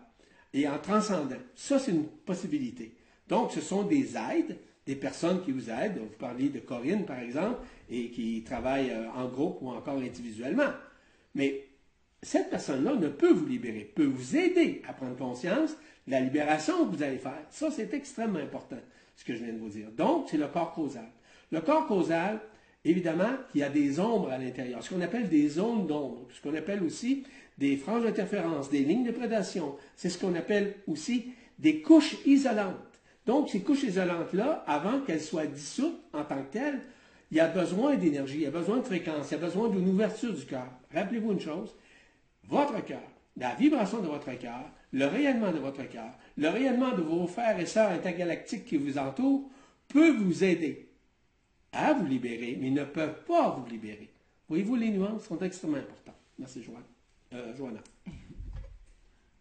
et 0.53 0.67
en 0.67 0.77
transcendant. 0.77 1.35
Ça, 1.55 1.79
c'est 1.79 1.91
une 1.91 2.05
possibilité. 2.05 2.93
Donc, 3.27 3.51
ce 3.51 3.61
sont 3.61 3.83
des 3.83 4.15
aides, 4.15 4.57
des 4.85 4.95
personnes 4.95 5.41
qui 5.43 5.51
vous 5.51 5.69
aident. 5.69 5.99
Vous 5.99 6.17
parlez 6.17 6.49
de 6.49 6.59
Corinne, 6.59 7.05
par 7.05 7.19
exemple, 7.19 7.61
et 7.89 8.09
qui 8.09 8.43
travaille 8.43 8.91
euh, 8.91 9.09
en 9.15 9.27
groupe 9.27 9.59
ou 9.61 9.69
encore 9.69 9.97
individuellement. 9.97 10.71
Mais 11.35 11.67
cette 12.21 12.49
personne-là 12.49 12.95
ne 12.95 13.09
peut 13.09 13.31
vous 13.31 13.45
libérer, 13.45 13.91
peut 13.95 14.05
vous 14.05 14.35
aider 14.35 14.81
à 14.87 14.93
prendre 14.93 15.15
conscience 15.15 15.71
de 16.07 16.11
la 16.11 16.19
libération 16.19 16.85
que 16.85 16.95
vous 16.95 17.03
allez 17.03 17.17
faire. 17.17 17.45
Ça, 17.49 17.69
c'est 17.71 17.93
extrêmement 17.93 18.39
important, 18.39 18.79
ce 19.15 19.23
que 19.23 19.35
je 19.35 19.43
viens 19.43 19.53
de 19.53 19.59
vous 19.59 19.69
dire. 19.69 19.89
Donc, 19.91 20.27
c'est 20.29 20.37
le 20.37 20.47
corps 20.47 20.73
causal. 20.73 21.09
Le 21.51 21.61
corps 21.61 21.87
causal, 21.87 22.39
évidemment, 22.83 23.31
il 23.53 23.61
y 23.61 23.63
a 23.63 23.69
des 23.69 23.99
ombres 23.99 24.31
à 24.31 24.37
l'intérieur, 24.37 24.83
ce 24.83 24.89
qu'on 24.89 25.01
appelle 25.01 25.29
des 25.29 25.47
zones 25.47 25.87
d'ombre, 25.87 26.27
ce 26.33 26.41
qu'on 26.41 26.55
appelle 26.55 26.83
aussi 26.83 27.23
des 27.57 27.77
franges 27.77 28.03
d'interférence, 28.03 28.69
des 28.69 28.83
lignes 28.83 29.05
de 29.05 29.11
prédation. 29.11 29.75
C'est 29.95 30.09
ce 30.09 30.17
qu'on 30.17 30.35
appelle 30.35 30.75
aussi 30.87 31.31
des 31.59 31.81
couches 31.81 32.17
isolantes. 32.25 32.92
Donc, 33.25 33.49
ces 33.49 33.61
couches 33.61 33.83
isolantes-là, 33.83 34.63
avant 34.67 34.99
qu'elles 35.01 35.21
soient 35.21 35.45
dissoutes 35.45 35.99
en 36.13 36.23
tant 36.23 36.41
que 36.43 36.51
telles, 36.51 36.81
il 37.31 37.37
y 37.37 37.39
a 37.39 37.47
besoin 37.47 37.95
d'énergie, 37.95 38.35
il 38.35 38.41
y 38.41 38.45
a 38.45 38.51
besoin 38.51 38.77
de 38.77 38.83
fréquence, 38.83 39.31
il 39.31 39.33
y 39.33 39.37
a 39.37 39.45
besoin 39.45 39.69
d'une 39.69 39.89
ouverture 39.89 40.33
du 40.33 40.45
cœur. 40.45 40.67
Rappelez-vous 40.93 41.31
une 41.31 41.39
chose, 41.39 41.73
votre 42.47 42.83
cœur, 42.85 43.01
la 43.37 43.55
vibration 43.55 44.01
de 44.01 44.07
votre 44.07 44.37
cœur, 44.37 44.69
le 44.91 45.05
rayonnement 45.05 45.51
de 45.51 45.57
votre 45.57 45.87
cœur, 45.89 46.11
le 46.37 46.49
rayonnement 46.49 46.91
de 46.95 47.01
vos 47.01 47.25
frères 47.25 47.59
et 47.59 47.65
sœurs 47.65 47.91
intergalactiques 47.91 48.65
qui 48.65 48.77
vous 48.77 48.97
entourent, 48.97 49.49
peut 49.87 50.11
vous 50.11 50.43
aider 50.43 50.89
à 51.71 51.93
vous 51.93 52.05
libérer, 52.05 52.57
mais 52.61 52.69
ne 52.69 52.83
peuvent 52.83 53.23
pas 53.25 53.49
vous 53.49 53.65
libérer. 53.67 54.11
Voyez-vous, 54.47 54.75
les 54.75 54.89
nuances 54.89 55.23
sont 55.23 55.39
extrêmement 55.39 55.77
importantes. 55.77 56.19
Merci, 56.37 56.61
Joanne. 56.61 56.83
Euh, 57.33 57.55
Joanna. 57.55 57.79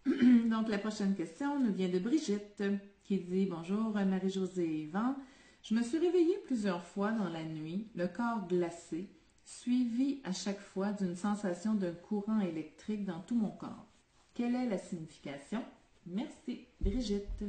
Donc, 0.49 0.69
la 0.69 0.79
prochaine 0.79 1.15
question 1.15 1.61
nous 1.61 1.75
vient 1.75 1.89
de 1.89 1.99
Brigitte 1.99 2.63
qui 3.05 3.19
dit 3.19 3.47
Bonjour 3.47 3.91
Marie-Josée 3.91 4.67
Yvan. 4.67 5.15
Je 5.63 5.75
me 5.75 5.83
suis 5.83 5.99
réveillée 5.99 6.39
plusieurs 6.47 6.85
fois 6.85 7.13
dans 7.13 7.29
la 7.29 7.45
nuit, 7.45 7.87
le 7.95 8.09
corps 8.09 8.47
glacé, 8.49 9.09
suivi 9.45 10.21
à 10.25 10.33
chaque 10.33 10.61
fois 10.61 10.93
d'une 10.93 11.17
sensation 11.17 11.75
d'un 11.75 11.93
courant 11.93 12.41
électrique 12.41 13.05
dans 13.05 13.21
tout 13.21 13.37
mon 13.37 13.51
corps. 13.51 13.87
Quelle 14.35 14.55
est 14.55 14.69
la 14.69 14.79
signification? 14.79 15.63
Merci, 16.07 16.67
Brigitte. 16.81 17.45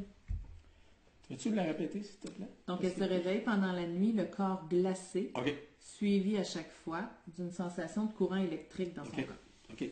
Peux-tu 1.27 1.49
me 1.49 1.55
la 1.55 1.63
répéter, 1.63 2.03
s'il 2.03 2.19
te 2.19 2.27
plaît? 2.29 2.49
Donc, 2.67 2.83
elle 2.83 2.93
se 2.93 3.03
réveille 3.03 3.41
pendant 3.41 3.71
la 3.71 3.87
nuit, 3.87 4.11
le 4.11 4.25
corps 4.25 4.67
glacé, 4.69 5.31
suivi 5.79 6.37
à 6.37 6.43
chaque 6.43 6.71
fois 6.83 7.03
d'une 7.37 7.51
sensation 7.51 8.05
de 8.05 8.11
courant 8.11 8.35
électrique 8.35 8.93
dans 8.93 9.05
son 9.05 9.11
OK. 9.11 9.25
corps. 9.25 9.35
OK. 9.71 9.89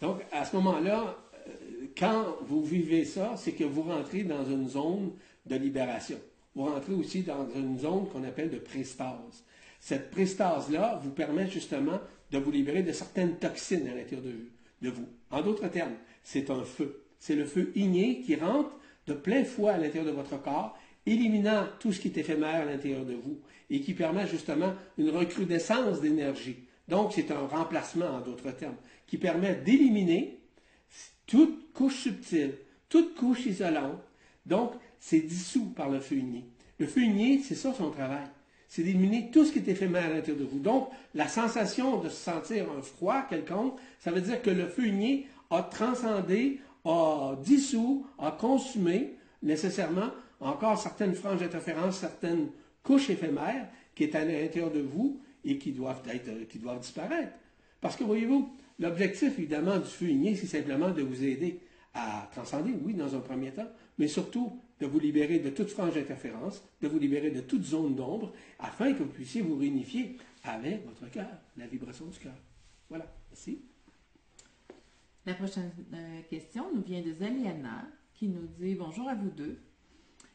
Donc, 0.00 0.22
à 0.32 0.44
ce 0.44 0.56
moment-là, 0.56 1.16
quand 1.98 2.36
vous 2.42 2.62
vivez 2.62 3.04
ça, 3.04 3.34
c'est 3.36 3.52
que 3.52 3.64
vous 3.64 3.82
rentrez 3.82 4.22
dans 4.22 4.44
une 4.44 4.68
zone 4.68 5.12
de 5.46 5.56
libération. 5.56 6.18
Vous 6.54 6.64
rentrez 6.64 6.92
aussi 6.92 7.22
dans 7.22 7.48
une 7.54 7.78
zone 7.78 8.08
qu'on 8.08 8.24
appelle 8.24 8.50
de 8.50 8.58
prestase. 8.58 9.44
Cette 9.78 10.10
prestase-là 10.10 11.00
vous 11.02 11.10
permet 11.10 11.48
justement 11.48 12.00
de 12.30 12.38
vous 12.38 12.50
libérer 12.50 12.82
de 12.82 12.92
certaines 12.92 13.36
toxines 13.36 13.88
à 13.88 13.94
l'intérieur 13.94 14.22
de, 14.22 14.34
de 14.82 14.90
vous. 14.92 15.06
En 15.30 15.42
d'autres 15.42 15.68
termes, 15.68 15.94
c'est 16.22 16.50
un 16.50 16.64
feu. 16.64 17.04
C'est 17.18 17.36
le 17.36 17.44
feu 17.44 17.72
igné 17.74 18.20
qui 18.20 18.34
rentre 18.36 18.70
de 19.06 19.14
plein 19.14 19.44
fouet 19.44 19.72
à 19.72 19.78
l'intérieur 19.78 20.06
de 20.06 20.16
votre 20.16 20.40
corps, 20.40 20.76
éliminant 21.06 21.66
tout 21.78 21.92
ce 21.92 22.00
qui 22.00 22.08
est 22.08 22.18
éphémère 22.18 22.62
à 22.62 22.64
l'intérieur 22.64 23.04
de 23.04 23.14
vous 23.14 23.38
et 23.70 23.80
qui 23.80 23.94
permet 23.94 24.26
justement 24.26 24.74
une 24.98 25.10
recrudescence 25.10 26.00
d'énergie. 26.00 26.56
Donc, 26.88 27.12
c'est 27.14 27.30
un 27.30 27.46
remplacement, 27.46 28.06
en 28.06 28.20
d'autres 28.20 28.50
termes, 28.50 28.76
qui 29.06 29.16
permet 29.16 29.54
d'éliminer 29.54 30.39
toute 31.30 31.72
couche 31.72 32.02
subtile, 32.02 32.54
toute 32.88 33.14
couche 33.14 33.46
isolante. 33.46 34.02
Donc, 34.44 34.72
c'est 34.98 35.20
dissous 35.20 35.66
par 35.66 35.88
le 35.88 36.00
feu 36.00 36.16
igné. 36.16 36.44
Le 36.78 36.86
feu 36.86 37.02
igné, 37.02 37.38
c'est 37.38 37.54
ça 37.54 37.72
son 37.72 37.90
travail. 37.90 38.26
C'est 38.68 38.82
d'éliminer 38.82 39.30
tout 39.32 39.44
ce 39.44 39.52
qui 39.52 39.60
est 39.60 39.68
éphémère 39.68 40.06
à 40.06 40.08
l'intérieur 40.08 40.38
de 40.38 40.44
vous. 40.44 40.58
Donc, 40.58 40.88
la 41.14 41.28
sensation 41.28 41.98
de 42.00 42.08
se 42.08 42.16
sentir 42.16 42.66
un 42.76 42.82
froid 42.82 43.22
quelconque, 43.28 43.78
ça 44.00 44.10
veut 44.10 44.20
dire 44.20 44.42
que 44.42 44.50
le 44.50 44.66
feu 44.66 44.88
igné 44.88 45.28
a 45.50 45.62
transcendé, 45.62 46.60
a 46.84 47.36
dissous, 47.42 48.06
a 48.18 48.32
consumé 48.32 49.14
nécessairement 49.42 50.10
encore 50.40 50.80
certaines 50.80 51.14
franges 51.14 51.40
d'interférence, 51.40 51.98
certaines 51.98 52.48
couches 52.82 53.10
éphémères 53.10 53.68
qui 53.94 54.04
est 54.04 54.14
à 54.16 54.24
l'intérieur 54.24 54.70
de 54.70 54.80
vous 54.80 55.20
et 55.44 55.58
qui 55.58 55.70
doivent 55.72 56.02
disparaître. 56.80 57.32
Parce 57.80 57.96
que 57.96 58.04
voyez-vous, 58.04 58.50
l'objectif 58.80 59.38
évidemment 59.38 59.78
du 59.78 59.88
feu 59.88 60.08
igné, 60.08 60.34
c'est 60.34 60.46
simplement 60.46 60.90
de 60.90 61.02
vous 61.02 61.22
aider 61.22 61.60
à 61.94 62.28
transcender, 62.32 62.72
oui, 62.82 62.94
dans 62.94 63.14
un 63.14 63.20
premier 63.20 63.52
temps, 63.52 63.68
mais 63.98 64.08
surtout 64.08 64.60
de 64.80 64.86
vous 64.86 64.98
libérer 64.98 65.38
de 65.38 65.50
toute 65.50 65.68
frange 65.68 65.94
d'interférence, 65.94 66.64
de 66.80 66.88
vous 66.88 66.98
libérer 66.98 67.30
de 67.30 67.40
toute 67.40 67.62
zone 67.62 67.94
d'ombre, 67.94 68.32
afin 68.58 68.92
que 68.92 69.02
vous 69.02 69.10
puissiez 69.10 69.42
vous 69.42 69.56
réunifier 69.56 70.16
avec 70.44 70.86
votre 70.86 71.10
cœur, 71.10 71.28
la 71.56 71.66
vibration 71.66 72.06
du 72.06 72.18
cœur. 72.18 72.34
Voilà, 72.88 73.06
merci. 73.30 73.60
La 75.26 75.34
prochaine 75.34 75.70
euh, 75.92 76.20
question 76.30 76.64
nous 76.74 76.82
vient 76.82 77.02
de 77.02 77.12
Zaliana 77.12 77.86
qui 78.14 78.28
nous 78.28 78.46
dit 78.58 78.74
Bonjour 78.74 79.08
à 79.08 79.14
vous 79.14 79.30
deux. 79.30 79.58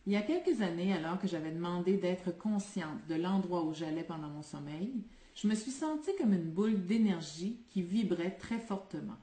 Il 0.06 0.14
y 0.14 0.16
a 0.16 0.22
quelques 0.22 0.62
années, 0.62 0.94
alors 0.94 1.20
que 1.20 1.28
j'avais 1.28 1.52
demandé 1.52 1.98
d'être 1.98 2.38
consciente 2.38 3.08
de 3.10 3.16
l'endroit 3.16 3.64
où 3.64 3.74
j'allais 3.74 4.04
pendant 4.04 4.30
mon 4.30 4.44
sommeil, 4.44 5.04
je 5.36 5.48
me 5.48 5.56
suis 5.56 5.72
sentie 5.72 6.16
comme 6.18 6.34
une 6.34 6.50
boule 6.50 6.86
d'énergie 6.86 7.58
qui 7.70 7.82
vibrait 7.82 8.38
très 8.38 8.60
fortement. 8.60 9.18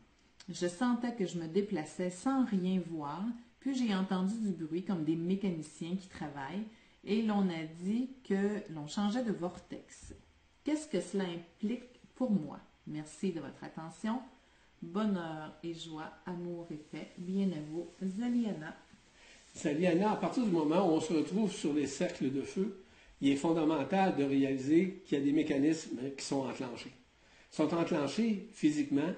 Je 0.49 0.67
sentais 0.67 1.15
que 1.15 1.27
je 1.27 1.39
me 1.39 1.49
déplaçais 1.49 2.11
sans 2.11 2.45
rien 2.45 2.81
voir, 2.91 3.25
puis 3.61 3.75
j'ai 3.75 3.95
entendu 3.95 4.35
du 4.39 4.53
bruit 4.65 4.85
comme 4.85 5.05
des 5.05 5.17
mécaniciens 5.17 5.97
qui 5.97 6.09
travaillent, 6.09 6.67
et 7.05 7.23
l'on 7.23 7.49
a 7.49 7.65
dit 7.83 8.11
que 8.29 8.61
l'on 8.73 8.87
changeait 8.87 9.25
de 9.25 9.33
vortex. 9.33 10.15
Qu'est-ce 10.65 10.87
que 10.87 11.01
cela 11.01 11.25
implique 11.25 12.01
pour 12.15 12.31
moi? 12.31 12.61
Merci 12.87 13.33
de 13.33 13.41
votre 13.41 13.65
attention. 13.65 14.21
Bonheur 14.83 15.53
et 15.63 15.75
joie, 15.75 16.11
amour 16.27 16.67
et 16.71 16.77
paix. 16.77 17.13
Bien 17.19 17.49
à 17.53 17.61
vous, 17.71 17.89
Zaliana. 18.05 18.77
Saliana, 19.55 20.13
à 20.13 20.17
partir 20.17 20.45
du 20.45 20.51
moment 20.51 20.89
où 20.89 20.97
on 20.97 21.01
se 21.01 21.13
retrouve 21.13 21.53
sur 21.53 21.73
les 21.73 21.87
cercles 21.87 22.33
de 22.33 22.43
feu, 22.43 22.82
il 23.23 23.31
est 23.31 23.37
fondamental 23.37 24.17
de 24.17 24.25
réaliser 24.25 25.01
qu'il 25.07 25.17
y 25.17 25.21
a 25.21 25.25
des 25.25 25.33
mécanismes 25.33 25.97
qui 26.19 26.25
sont 26.25 26.41
enclenchés. 26.41 26.93
Ils 27.53 27.57
sont 27.57 27.73
enclenchés 27.73 28.49
physiquement, 28.53 29.13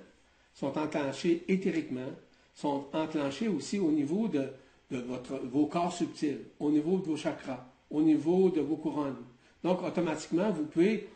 sont 0.52 0.76
enclenchés 0.78 1.42
éthériquement, 1.48 2.12
sont 2.54 2.84
enclenchés 2.92 3.48
aussi 3.48 3.78
au 3.78 3.90
niveau 3.90 4.28
de, 4.28 4.50
votre, 4.90 5.38
vos 5.50 5.66
corps 5.66 5.92
subtils, 5.92 6.40
au 6.60 6.70
niveau 6.70 6.98
de 6.98 7.06
vos 7.06 7.16
chakras, 7.16 7.66
au 7.90 8.02
niveau 8.02 8.50
de 8.50 8.60
vos 8.60 8.76
couronnes. 8.76 9.16
Donc, 9.62 9.82
automatiquement, 9.82 10.50
vous 10.50 10.66
pouvez, 10.66 11.08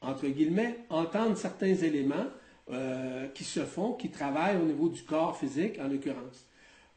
entre 0.00 0.26
guillemets, 0.26 0.80
entendre 0.90 1.36
certains 1.36 1.74
éléments 1.74 2.26
euh, 2.70 3.28
qui 3.28 3.44
se 3.44 3.60
font, 3.60 3.92
qui 3.92 4.10
travaillent 4.10 4.56
au 4.56 4.66
niveau 4.66 4.88
du 4.88 5.02
corps 5.02 5.36
physique, 5.36 5.78
en 5.78 5.86
l'occurrence. 5.86 6.48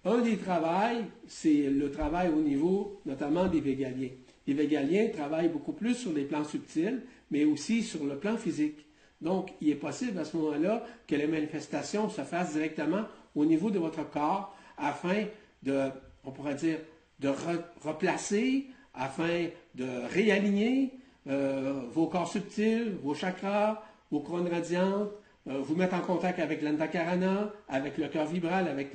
Un 0.05 0.21
des 0.21 0.37
travails, 0.37 1.05
c'est 1.27 1.69
le 1.69 1.91
travail 1.91 2.29
au 2.29 2.41
niveau 2.41 2.99
notamment 3.05 3.47
des 3.47 3.61
végaliens. 3.61 4.09
Les 4.47 4.53
végaliens 4.53 5.07
travaillent 5.09 5.49
beaucoup 5.49 5.73
plus 5.73 5.95
sur 5.95 6.13
les 6.13 6.23
plans 6.23 6.43
subtils, 6.43 7.01
mais 7.31 7.45
aussi 7.45 7.81
sur 7.83 8.03
le 8.03 8.17
plan 8.17 8.37
physique. 8.37 8.85
Donc, 9.21 9.51
il 9.61 9.69
est 9.69 9.75
possible 9.75 10.19
à 10.19 10.25
ce 10.25 10.37
moment-là 10.37 10.83
que 11.07 11.15
les 11.15 11.27
manifestations 11.27 12.09
se 12.09 12.21
fassent 12.21 12.53
directement 12.53 13.05
au 13.35 13.45
niveau 13.45 13.71
de 13.71 13.79
votre 13.79 14.07
corps 14.09 14.55
afin 14.77 15.23
de, 15.63 15.89
on 16.23 16.31
pourrait 16.31 16.55
dire, 16.55 16.77
de 17.19 17.29
re- 17.29 17.61
replacer, 17.81 18.67
afin 18.93 19.47
de 19.73 19.85
réaligner 20.13 20.91
euh, 21.27 21.81
vos 21.91 22.07
corps 22.07 22.29
subtils, 22.29 22.93
vos 23.01 23.15
chakras, 23.15 23.83
vos 24.11 24.19
couronnes 24.19 24.47
radiantes, 24.49 25.09
euh, 25.47 25.59
vous 25.59 25.75
mettre 25.75 25.95
en 25.95 26.01
contact 26.01 26.39
avec 26.39 26.61
l'andakarana, 26.61 27.51
avec 27.67 27.97
le 27.97 28.07
cœur 28.09 28.25
vibral, 28.25 28.67
avec 28.67 28.89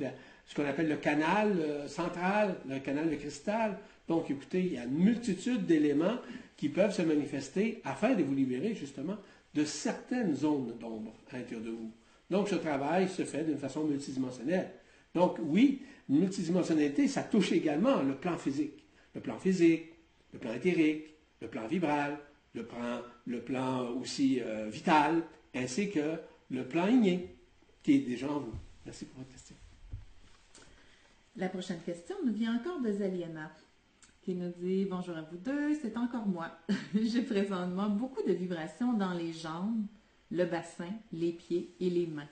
ce 0.45 0.55
qu'on 0.55 0.65
appelle 0.65 0.87
le 0.87 0.97
canal 0.97 1.51
euh, 1.59 1.87
central, 1.87 2.55
le 2.69 2.79
canal 2.79 3.09
de 3.09 3.15
cristal. 3.15 3.77
Donc, 4.11 4.29
écoutez, 4.29 4.59
il 4.59 4.73
y 4.73 4.77
a 4.77 4.83
une 4.83 5.05
multitude 5.05 5.65
d'éléments 5.65 6.17
qui 6.57 6.67
peuvent 6.67 6.93
se 6.93 7.01
manifester 7.01 7.79
afin 7.85 8.13
de 8.13 8.23
vous 8.23 8.35
libérer 8.35 8.75
justement 8.75 9.15
de 9.53 9.63
certaines 9.63 10.35
zones 10.35 10.77
d'ombre 10.81 11.13
à 11.31 11.37
l'intérieur 11.37 11.63
de 11.63 11.69
vous. 11.69 11.91
Donc, 12.29 12.49
ce 12.49 12.55
travail 12.55 13.07
se 13.07 13.23
fait 13.23 13.45
d'une 13.45 13.57
façon 13.57 13.85
multidimensionnelle. 13.85 14.69
Donc, 15.15 15.37
oui, 15.39 15.83
multidimensionnalité, 16.09 17.07
ça 17.07 17.23
touche 17.23 17.53
également 17.53 18.01
le 18.01 18.15
plan 18.15 18.37
physique. 18.37 18.83
Le 19.15 19.21
plan 19.21 19.37
physique, 19.37 19.93
le 20.33 20.39
plan 20.39 20.53
éthérique, 20.55 21.05
le 21.41 21.47
plan 21.47 21.65
vibral, 21.67 22.17
le 22.53 22.65
plan, 22.65 22.99
le 23.25 23.39
plan 23.39 23.91
aussi 23.91 24.41
euh, 24.41 24.67
vital, 24.67 25.23
ainsi 25.55 25.89
que 25.89 26.17
le 26.49 26.65
plan 26.65 26.87
igné, 26.87 27.33
qui 27.81 27.93
est 27.93 27.99
déjà 27.99 28.29
en 28.29 28.41
vous. 28.41 28.55
Merci 28.85 29.05
pour 29.05 29.19
votre 29.19 29.31
question. 29.31 29.55
La 31.37 31.47
prochaine 31.47 31.79
question 31.85 32.17
nous 32.25 32.33
vient 32.33 32.57
encore 32.57 32.81
de 32.81 32.91
Zaliana, 32.91 33.49
qui 34.21 34.35
nous 34.35 34.51
dit 34.59 34.85
Bonjour 34.85 35.17
à 35.17 35.21
vous 35.21 35.37
deux, 35.37 35.75
c'est 35.81 35.97
encore 35.97 36.27
moi. 36.27 36.51
J'ai 36.95 37.23
présentement 37.23 37.89
beaucoup 37.89 38.21
de 38.23 38.33
vibrations 38.33 38.93
dans 38.93 39.13
les 39.13 39.33
jambes, 39.33 39.85
le 40.29 40.45
bassin, 40.45 40.91
les 41.11 41.31
pieds 41.31 41.73
et 41.79 41.89
les 41.89 42.07
mains. 42.07 42.29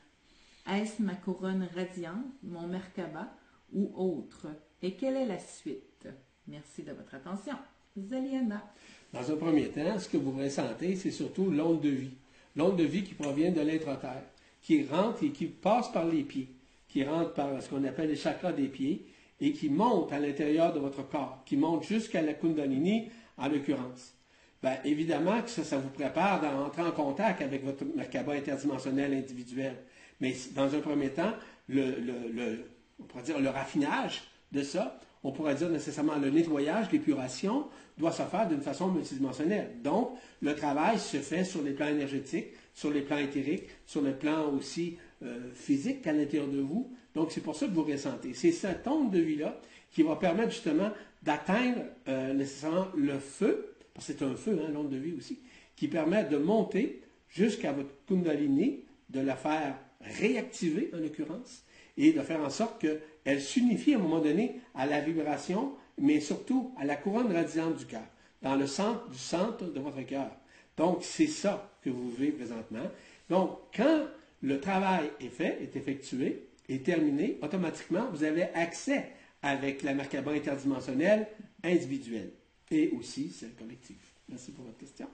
Est-ce 0.72 1.02
ma 1.02 1.16
couronne 1.16 1.68
radiante, 1.76 2.26
mon 2.44 2.68
Merkaba 2.68 3.34
ou 3.74 3.92
autre? 3.96 4.48
Et 4.84 4.94
quelle 4.94 5.16
est 5.16 5.26
la 5.26 5.40
suite? 5.40 6.08
Merci 6.48 6.84
de 6.84 6.92
votre 6.92 7.16
attention. 7.16 7.56
Zaliana. 7.98 8.64
Dans 9.12 9.32
un 9.32 9.36
premier 9.36 9.70
temps, 9.70 9.98
ce 9.98 10.08
que 10.08 10.18
vous 10.18 10.32
ressentez, 10.32 10.96
c'est 10.96 11.12
surtout 11.12 11.50
l'onde 11.50 11.82
de 11.82 11.90
vie. 11.90 12.14
L'onde 12.56 12.78
de 12.78 12.84
vie 12.84 13.04
qui 13.04 13.16
provient 13.16 13.52
de 13.52 13.62
l'être 13.62 14.00
terre, 14.00 14.24
qui 14.62 14.86
rentre 14.86 15.24
et 15.24 15.32
qui 15.32 15.46
passe 15.46 15.92
par 15.92 16.06
les 16.06 16.24
pieds, 16.24 16.50
qui 16.88 17.04
rentre 17.04 17.34
par 17.34 17.62
ce 17.62 17.70
qu'on 17.70 17.84
appelle 17.84 18.10
les 18.10 18.16
chakras 18.16 18.54
des 18.54 18.68
pieds 18.68 19.06
et 19.42 19.52
qui 19.52 19.70
monte 19.70 20.12
à 20.12 20.20
l'intérieur 20.20 20.74
de 20.74 20.80
votre 20.80 21.08
corps, 21.08 21.44
qui 21.46 21.58
monte 21.58 21.84
jusqu'à 21.84 22.22
la 22.22 22.34
Kundalini 22.34 23.10
en 23.38 23.48
l'occurrence. 23.48 24.14
Bien, 24.62 24.78
évidemment 24.84 25.42
que 25.42 25.50
ça, 25.50 25.64
ça 25.64 25.78
vous 25.78 25.90
prépare 25.90 26.44
à 26.44 26.62
entrer 26.62 26.82
en 26.82 26.92
contact 26.92 27.42
avec 27.42 27.64
votre 27.64 27.86
Merkaba 27.96 28.34
interdimensionnel 28.34 29.14
individuel. 29.14 29.76
Mais 30.20 30.36
dans 30.54 30.76
un 30.76 30.80
premier 30.80 31.12
temps, 31.12 31.34
on 31.70 33.04
pourrait 33.08 33.24
dire 33.24 33.40
le 33.40 33.50
raffinage 33.50 34.24
de 34.52 34.62
ça, 34.62 35.00
on 35.24 35.32
pourrait 35.32 35.56
dire 35.56 35.70
nécessairement 35.70 36.16
le 36.16 36.30
nettoyage, 36.30 36.92
l'épuration, 36.92 37.68
doit 37.98 38.12
se 38.12 38.24
faire 38.24 38.48
d'une 38.48 38.62
façon 38.62 38.88
multidimensionnelle. 38.88 39.72
Donc, 39.84 40.12
le 40.42 40.56
travail 40.56 40.98
se 40.98 41.18
fait 41.18 41.44
sur 41.44 41.62
les 41.62 41.72
plans 41.72 41.88
énergétiques, 41.88 42.48
sur 42.80 42.92
les 42.92 43.02
plans 43.02 43.18
éthériques, 43.18 43.66
sur 43.86 44.02
le 44.02 44.14
plan 44.14 44.54
aussi 44.54 44.96
euh, 45.22 45.52
physique 45.54 46.08
à 46.08 46.14
l'intérieur 46.14 46.48
de 46.48 46.62
vous. 46.62 46.90
Donc, 47.14 47.30
c'est 47.30 47.42
pour 47.42 47.54
ça 47.54 47.68
que 47.68 47.74
vous 47.74 47.84
ressentez. 47.84 48.34
C'est 48.34 48.54
cette 48.54 48.88
onde 48.88 49.12
de 49.12 49.20
vie-là 49.20 49.60
qui 49.92 50.02
va 50.02 50.16
permettre 50.16 50.52
justement 50.52 50.90
d'atteindre 51.22 51.82
euh, 52.08 52.34
nécessairement 52.34 52.88
le 52.96 53.20
feu, 53.20 53.76
parce 53.94 54.08
que 54.08 54.14
c'est 54.14 54.24
un 54.24 54.34
feu, 54.34 54.58
hein, 54.64 54.72
l'onde 54.74 54.90
de 54.90 54.96
vie 54.96 55.14
aussi, 55.18 55.40
qui 55.76 55.90
permet 55.90 56.24
de 56.24 56.38
monter 56.38 57.02
jusqu'à 57.28 57.74
votre 57.74 57.90
Kundalini, 58.08 58.86
de 59.10 59.20
la 59.20 59.36
faire 59.36 59.76
réactiver 60.00 60.90
en 60.94 61.00
l'occurrence, 61.00 61.66
et 61.98 62.14
de 62.14 62.22
faire 62.22 62.40
en 62.40 62.50
sorte 62.50 62.80
qu'elle 62.80 63.42
s'unifie 63.42 63.94
à 63.94 63.98
un 63.98 64.02
moment 64.02 64.22
donné 64.22 64.62
à 64.74 64.86
la 64.86 65.02
vibration, 65.02 65.74
mais 65.98 66.22
surtout 66.22 66.74
à 66.78 66.86
la 66.86 66.96
couronne 66.96 67.34
radiante 67.34 67.76
du 67.76 67.86
cœur, 67.88 68.08
dans 68.42 68.56
le 68.56 68.68
centre 68.68 69.10
du 69.10 69.18
centre 69.18 69.66
de 69.66 69.80
votre 69.82 70.02
cœur. 70.04 70.32
Donc, 70.78 71.00
c'est 71.02 71.28
ça 71.28 71.69
que 71.82 71.90
vous 71.90 72.10
vivez 72.12 72.32
présentement. 72.32 72.86
Donc, 73.30 73.60
quand 73.76 74.06
le 74.42 74.60
travail 74.60 75.12
est 75.20 75.30
fait, 75.30 75.62
est 75.62 75.76
effectué, 75.76 76.48
est 76.68 76.86
terminé, 76.86 77.38
automatiquement, 77.42 78.10
vous 78.12 78.24
avez 78.24 78.44
accès 78.54 79.12
avec 79.42 79.84
la 79.84 79.94
Merkaba 79.94 80.32
interdimensionnelle 80.32 81.28
individuelle 81.64 82.32
et 82.72 82.90
aussi 82.92 83.30
celle 83.30 83.54
collective. 83.54 83.98
Merci 84.28 84.52
pour 84.52 84.66
votre 84.66 84.78
question. 84.78 85.08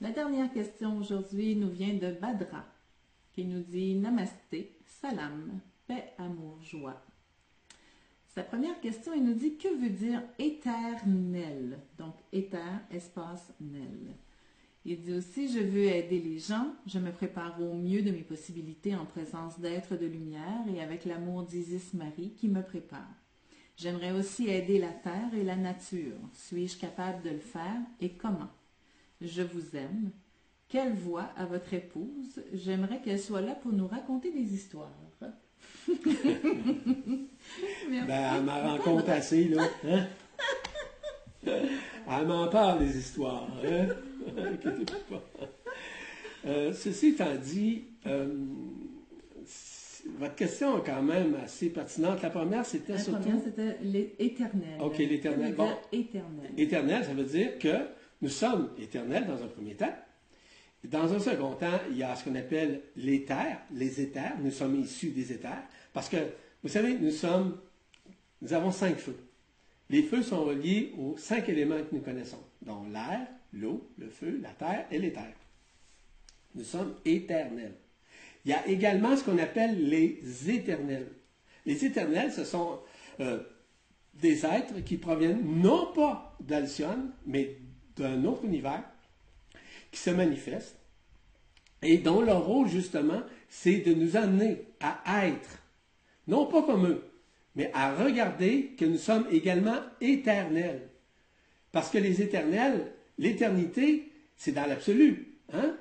La 0.00 0.10
dernière 0.10 0.52
question 0.52 0.96
aujourd'hui 0.98 1.54
nous 1.56 1.70
vient 1.70 1.94
de 1.94 2.12
Badra, 2.12 2.64
qui 3.32 3.44
nous 3.44 3.60
dit 3.60 3.94
Namasté, 3.94 4.76
salam, 5.00 5.60
paix, 5.86 6.12
amour, 6.18 6.58
joie. 6.62 7.00
Sa 8.34 8.42
première 8.42 8.80
question, 8.80 9.12
il 9.14 9.24
nous 9.24 9.34
dit 9.34 9.56
que 9.56 9.68
veut 9.68 9.90
dire 9.90 10.22
éternel 10.38 11.78
Donc, 11.98 12.14
éther, 12.32 12.80
espace, 12.90 13.52
nel. 13.60 14.14
Il 14.86 15.02
dit 15.02 15.12
aussi, 15.12 15.52
je 15.52 15.58
veux 15.58 15.84
aider 15.84 16.20
les 16.20 16.38
gens, 16.38 16.74
je 16.86 16.98
me 16.98 17.12
prépare 17.12 17.60
au 17.60 17.74
mieux 17.74 18.02
de 18.02 18.10
mes 18.10 18.22
possibilités 18.22 18.96
en 18.96 19.04
présence 19.04 19.60
d'êtres 19.60 19.96
de 19.96 20.06
lumière 20.06 20.64
et 20.74 20.80
avec 20.80 21.04
l'amour 21.04 21.42
d'Isis 21.42 21.92
Marie 21.92 22.32
qui 22.32 22.48
me 22.48 22.62
prépare. 22.62 23.14
J'aimerais 23.76 24.12
aussi 24.12 24.48
aider 24.48 24.78
la 24.78 24.88
terre 24.92 25.34
et 25.34 25.44
la 25.44 25.56
nature. 25.56 26.16
Suis-je 26.32 26.78
capable 26.78 27.22
de 27.22 27.30
le 27.30 27.38
faire 27.38 27.80
et 28.00 28.12
comment? 28.12 28.48
Je 29.20 29.42
vous 29.42 29.76
aime. 29.76 30.12
Quelle 30.68 30.94
voix 30.94 31.28
à 31.36 31.44
votre 31.44 31.74
épouse 31.74 32.42
J'aimerais 32.54 33.02
qu'elle 33.02 33.20
soit 33.20 33.42
là 33.42 33.54
pour 33.54 33.72
nous 33.72 33.86
raconter 33.86 34.32
des 34.32 34.54
histoires. 34.54 34.88
ben, 35.88 37.26
elle 37.88 38.44
m'en 38.44 38.62
rencontre 38.62 39.10
assez, 39.10 39.48
là. 39.48 39.62
Hein? 39.84 40.06
Elle 42.12 42.26
m'en 42.26 42.48
parle 42.48 42.80
des 42.80 42.98
histoires. 42.98 43.48
Hein? 43.64 43.88
Euh, 46.46 46.72
ceci 46.72 47.08
étant 47.08 47.34
dit, 47.34 47.84
euh, 48.06 48.26
votre 50.18 50.34
question 50.34 50.78
est 50.78 50.86
quand 50.86 51.02
même 51.02 51.36
assez 51.44 51.68
pertinente. 51.68 52.22
La 52.22 52.30
première, 52.30 52.64
c'était 52.64 52.98
surtout... 52.98 53.12
La 53.12 53.18
première, 53.18 53.42
c'était 53.44 53.76
l'éternel. 53.82 54.80
OK, 54.80 54.98
l'éternel. 54.98 55.54
Bon. 55.54 55.68
Éternel. 55.92 56.50
Éternel, 56.56 57.04
ça 57.04 57.12
veut 57.12 57.24
dire 57.24 57.58
que 57.58 57.76
nous 58.22 58.30
sommes 58.30 58.70
éternels 58.78 59.26
dans 59.26 59.42
un 59.42 59.48
premier 59.48 59.74
temps. 59.74 59.94
Dans 60.84 61.12
un 61.12 61.18
second 61.18 61.52
temps, 61.52 61.78
il 61.90 61.98
y 61.98 62.02
a 62.02 62.16
ce 62.16 62.24
qu'on 62.24 62.34
appelle 62.34 62.80
l'éther, 62.96 63.60
les 63.74 64.00
éthers. 64.00 64.36
Nous 64.42 64.50
sommes 64.50 64.80
issus 64.80 65.10
des 65.10 65.32
éthers. 65.32 65.62
Parce 65.92 66.08
que, 66.08 66.16
vous 66.62 66.70
savez, 66.70 66.94
nous 66.94 67.10
sommes, 67.10 67.58
nous 68.40 68.52
avons 68.54 68.70
cinq 68.70 68.96
feux. 68.96 69.16
Les 69.90 70.02
feux 70.02 70.22
sont 70.22 70.44
reliés 70.44 70.94
aux 70.96 71.16
cinq 71.18 71.48
éléments 71.48 71.78
que 71.78 71.94
nous 71.94 72.00
connaissons, 72.00 72.40
dont 72.62 72.84
l'air, 72.90 73.26
l'eau, 73.52 73.88
le 73.98 74.08
feu, 74.08 74.40
la 74.42 74.50
terre 74.50 74.86
et 74.90 74.98
l'éther. 74.98 75.34
Nous 76.54 76.64
sommes 76.64 76.94
éternels. 77.04 77.74
Il 78.44 78.50
y 78.50 78.54
a 78.54 78.66
également 78.66 79.16
ce 79.16 79.24
qu'on 79.24 79.38
appelle 79.38 79.88
les 79.88 80.50
éternels. 80.50 81.08
Les 81.66 81.84
éternels, 81.84 82.32
ce 82.32 82.44
sont 82.44 82.80
euh, 83.20 83.40
des 84.14 84.44
êtres 84.46 84.80
qui 84.84 84.96
proviennent 84.96 85.44
non 85.44 85.92
pas 85.92 86.36
d'Alcyone, 86.40 87.12
mais 87.26 87.56
d'un 87.96 88.24
autre 88.24 88.44
univers, 88.44 88.82
qui 89.90 90.00
se 90.00 90.10
manifestent 90.10 90.80
et 91.82 91.98
dont 91.98 92.20
leur 92.20 92.44
rôle, 92.44 92.68
justement, 92.68 93.22
c'est 93.48 93.78
de 93.78 93.94
nous 93.94 94.16
amener 94.16 94.64
à 94.80 95.26
être, 95.26 95.58
non 96.28 96.46
pas 96.46 96.62
comme 96.62 96.86
eux, 96.86 97.04
mais 97.56 97.70
à 97.74 97.94
regarder 97.94 98.74
que 98.78 98.84
nous 98.84 98.98
sommes 98.98 99.26
également 99.30 99.78
éternels. 100.00 100.88
Parce 101.72 101.90
que 101.90 101.98
les 101.98 102.22
éternels, 102.22 102.92
l'éternité, 103.20 104.10
c'est 104.34 104.52
dans 104.52 104.66
l'absolu. 104.66 105.36
Hein? 105.52 105.76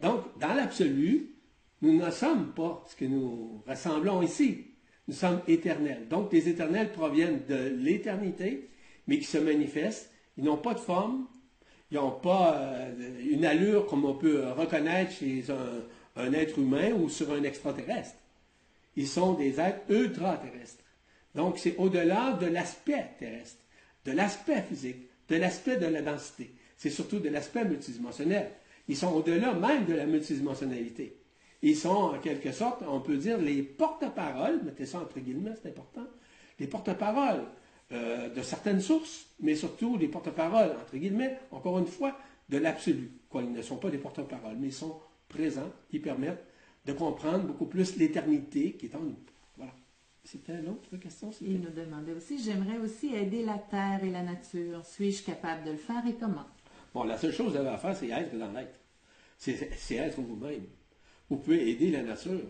Donc, 0.00 0.38
dans 0.40 0.54
l'absolu, 0.54 1.36
nous 1.82 1.92
ne 1.92 2.10
sommes 2.10 2.52
pas 2.54 2.82
ce 2.88 2.96
que 2.96 3.04
nous 3.04 3.62
ressemblons 3.68 4.22
ici. 4.22 4.66
Nous 5.06 5.14
sommes 5.14 5.42
éternels. 5.46 6.08
Donc, 6.08 6.32
les 6.32 6.48
éternels 6.48 6.90
proviennent 6.90 7.42
de 7.46 7.76
l'éternité, 7.78 8.70
mais 9.06 9.18
qui 9.18 9.26
se 9.26 9.38
manifestent. 9.38 10.10
Ils 10.38 10.44
n'ont 10.44 10.56
pas 10.56 10.72
de 10.72 10.80
forme, 10.80 11.26
ils 11.90 11.96
n'ont 11.96 12.10
pas 12.10 12.56
euh, 12.56 13.20
une 13.30 13.44
allure 13.44 13.86
comme 13.86 14.06
on 14.06 14.14
peut 14.14 14.50
reconnaître 14.52 15.12
chez 15.12 15.44
un, 15.50 16.22
un, 16.22 16.32
être 16.32 16.58
humain 16.58 16.92
ou 16.92 17.10
sur 17.10 17.30
un 17.32 17.42
extraterrestre. 17.42 18.16
Ils 18.96 19.06
sont 19.06 19.34
des 19.34 19.60
êtres 19.60 19.82
ultra-terrestres. 19.90 20.82
Donc, 21.34 21.58
c'est 21.58 21.76
au-delà 21.76 22.32
de 22.40 22.46
l'aspect 22.46 23.10
terrestre, 23.18 23.60
de 24.06 24.12
l'aspect 24.12 24.62
physique, 24.62 25.10
de 25.28 25.36
l'aspect 25.36 25.76
de 25.76 25.86
la 25.86 26.02
densité. 26.02 26.54
C'est 26.76 26.90
surtout 26.90 27.18
de 27.18 27.28
l'aspect 27.28 27.64
multidimensionnel. 27.64 28.50
Ils 28.88 28.96
sont 28.96 29.12
au-delà 29.12 29.54
même 29.54 29.86
de 29.86 29.94
la 29.94 30.06
multidimensionnalité. 30.06 31.16
Ils 31.62 31.76
sont, 31.76 31.88
en 31.88 32.18
quelque 32.18 32.52
sorte, 32.52 32.82
on 32.86 33.00
peut 33.00 33.16
dire, 33.16 33.38
les 33.38 33.62
porte-paroles, 33.62 34.60
mettez 34.64 34.84
ça 34.84 35.00
entre 35.00 35.18
guillemets, 35.18 35.54
c'est 35.62 35.70
important, 35.70 36.06
les 36.60 36.66
porte-paroles 36.66 37.44
euh, 37.92 38.28
de 38.28 38.42
certaines 38.42 38.80
sources, 38.80 39.26
mais 39.40 39.54
surtout 39.54 39.96
les 39.96 40.08
porte-paroles, 40.08 40.72
entre 40.82 40.96
guillemets, 40.96 41.38
encore 41.50 41.78
une 41.78 41.86
fois, 41.86 42.18
de 42.50 42.58
l'absolu. 42.58 43.10
Quoi, 43.30 43.42
ils 43.42 43.52
ne 43.52 43.62
sont 43.62 43.76
pas 43.76 43.88
des 43.88 43.98
porte-paroles, 43.98 44.56
mais 44.58 44.68
ils 44.68 44.74
sont 44.74 45.00
présents, 45.28 45.72
ils 45.92 46.02
permettent 46.02 46.44
de 46.84 46.92
comprendre 46.92 47.44
beaucoup 47.44 47.66
plus 47.66 47.96
l'éternité 47.96 48.72
qui 48.72 48.86
est 48.86 48.94
en 48.94 49.00
nous. 49.00 49.16
C'était 50.24 50.60
l'autre 50.62 50.96
question. 50.96 51.30
Il 51.42 51.60
nous 51.60 51.70
demandait 51.70 52.12
aussi, 52.12 52.42
j'aimerais 52.42 52.78
aussi 52.78 53.14
aider 53.14 53.44
la 53.44 53.58
terre 53.58 54.02
et 54.02 54.10
la 54.10 54.22
nature. 54.22 54.84
Suis-je 54.84 55.22
capable 55.22 55.64
de 55.64 55.72
le 55.72 55.76
faire 55.76 56.02
et 56.06 56.14
comment? 56.14 56.46
Bon, 56.94 57.04
la 57.04 57.18
seule 57.18 57.32
chose 57.32 57.48
que 57.48 57.52
vous 57.52 57.58
avez 57.58 57.68
à 57.68 57.76
faire, 57.76 57.94
c'est 57.94 58.08
être 58.08 58.36
dans 58.38 58.50
l'être. 58.52 58.78
C'est 59.36 59.96
être 59.96 60.20
vous-même. 60.20 60.64
Vous 61.28 61.36
pouvez 61.36 61.70
aider 61.70 61.90
la 61.90 62.02
nature. 62.02 62.40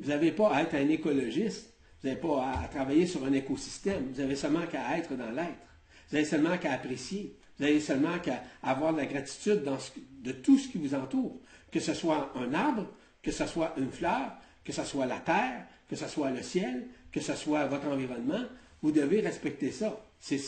Vous 0.00 0.08
n'avez 0.08 0.32
pas 0.32 0.52
à 0.52 0.62
être 0.62 0.74
un 0.74 0.88
écologiste. 0.88 1.72
Vous 2.02 2.08
n'avez 2.08 2.20
pas 2.20 2.50
à, 2.50 2.68
travailler 2.68 3.06
sur 3.06 3.24
un 3.24 3.32
écosystème. 3.32 4.08
Vous 4.12 4.20
avez 4.20 4.34
seulement 4.34 4.66
qu'à 4.66 4.98
être 4.98 5.14
dans 5.14 5.30
l'être. 5.30 5.68
Vous 6.08 6.16
avez 6.16 6.24
seulement 6.24 6.58
qu'à 6.58 6.72
apprécier. 6.72 7.36
Vous 7.58 7.64
avez 7.64 7.78
seulement 7.78 8.18
qu'à 8.18 8.42
avoir 8.62 8.92
de 8.92 8.98
la 8.98 9.06
gratitude 9.06 9.62
dans 9.62 9.78
de 10.22 10.32
tout 10.32 10.58
ce 10.58 10.68
qui 10.68 10.78
vous 10.78 10.94
entoure. 10.94 11.40
Que 11.70 11.78
ce 11.78 11.94
soit 11.94 12.32
un 12.34 12.52
arbre, 12.52 12.88
que 13.22 13.30
ce 13.30 13.46
soit 13.46 13.74
une 13.76 13.92
fleur, 13.92 14.32
que 14.64 14.72
ce 14.72 14.82
soit 14.82 15.06
la 15.06 15.20
terre, 15.20 15.66
que 15.88 15.94
ce 15.96 16.08
soit 16.08 16.30
le 16.30 16.42
ciel, 16.42 16.88
que 17.12 17.20
ce 17.20 17.34
soit 17.34 17.66
votre 17.66 17.86
environnement, 17.86 18.42
vous 18.82 18.90
devez 18.90 19.20
respecter 19.20 19.70
ça. 19.70 20.04
C'est 20.18 20.40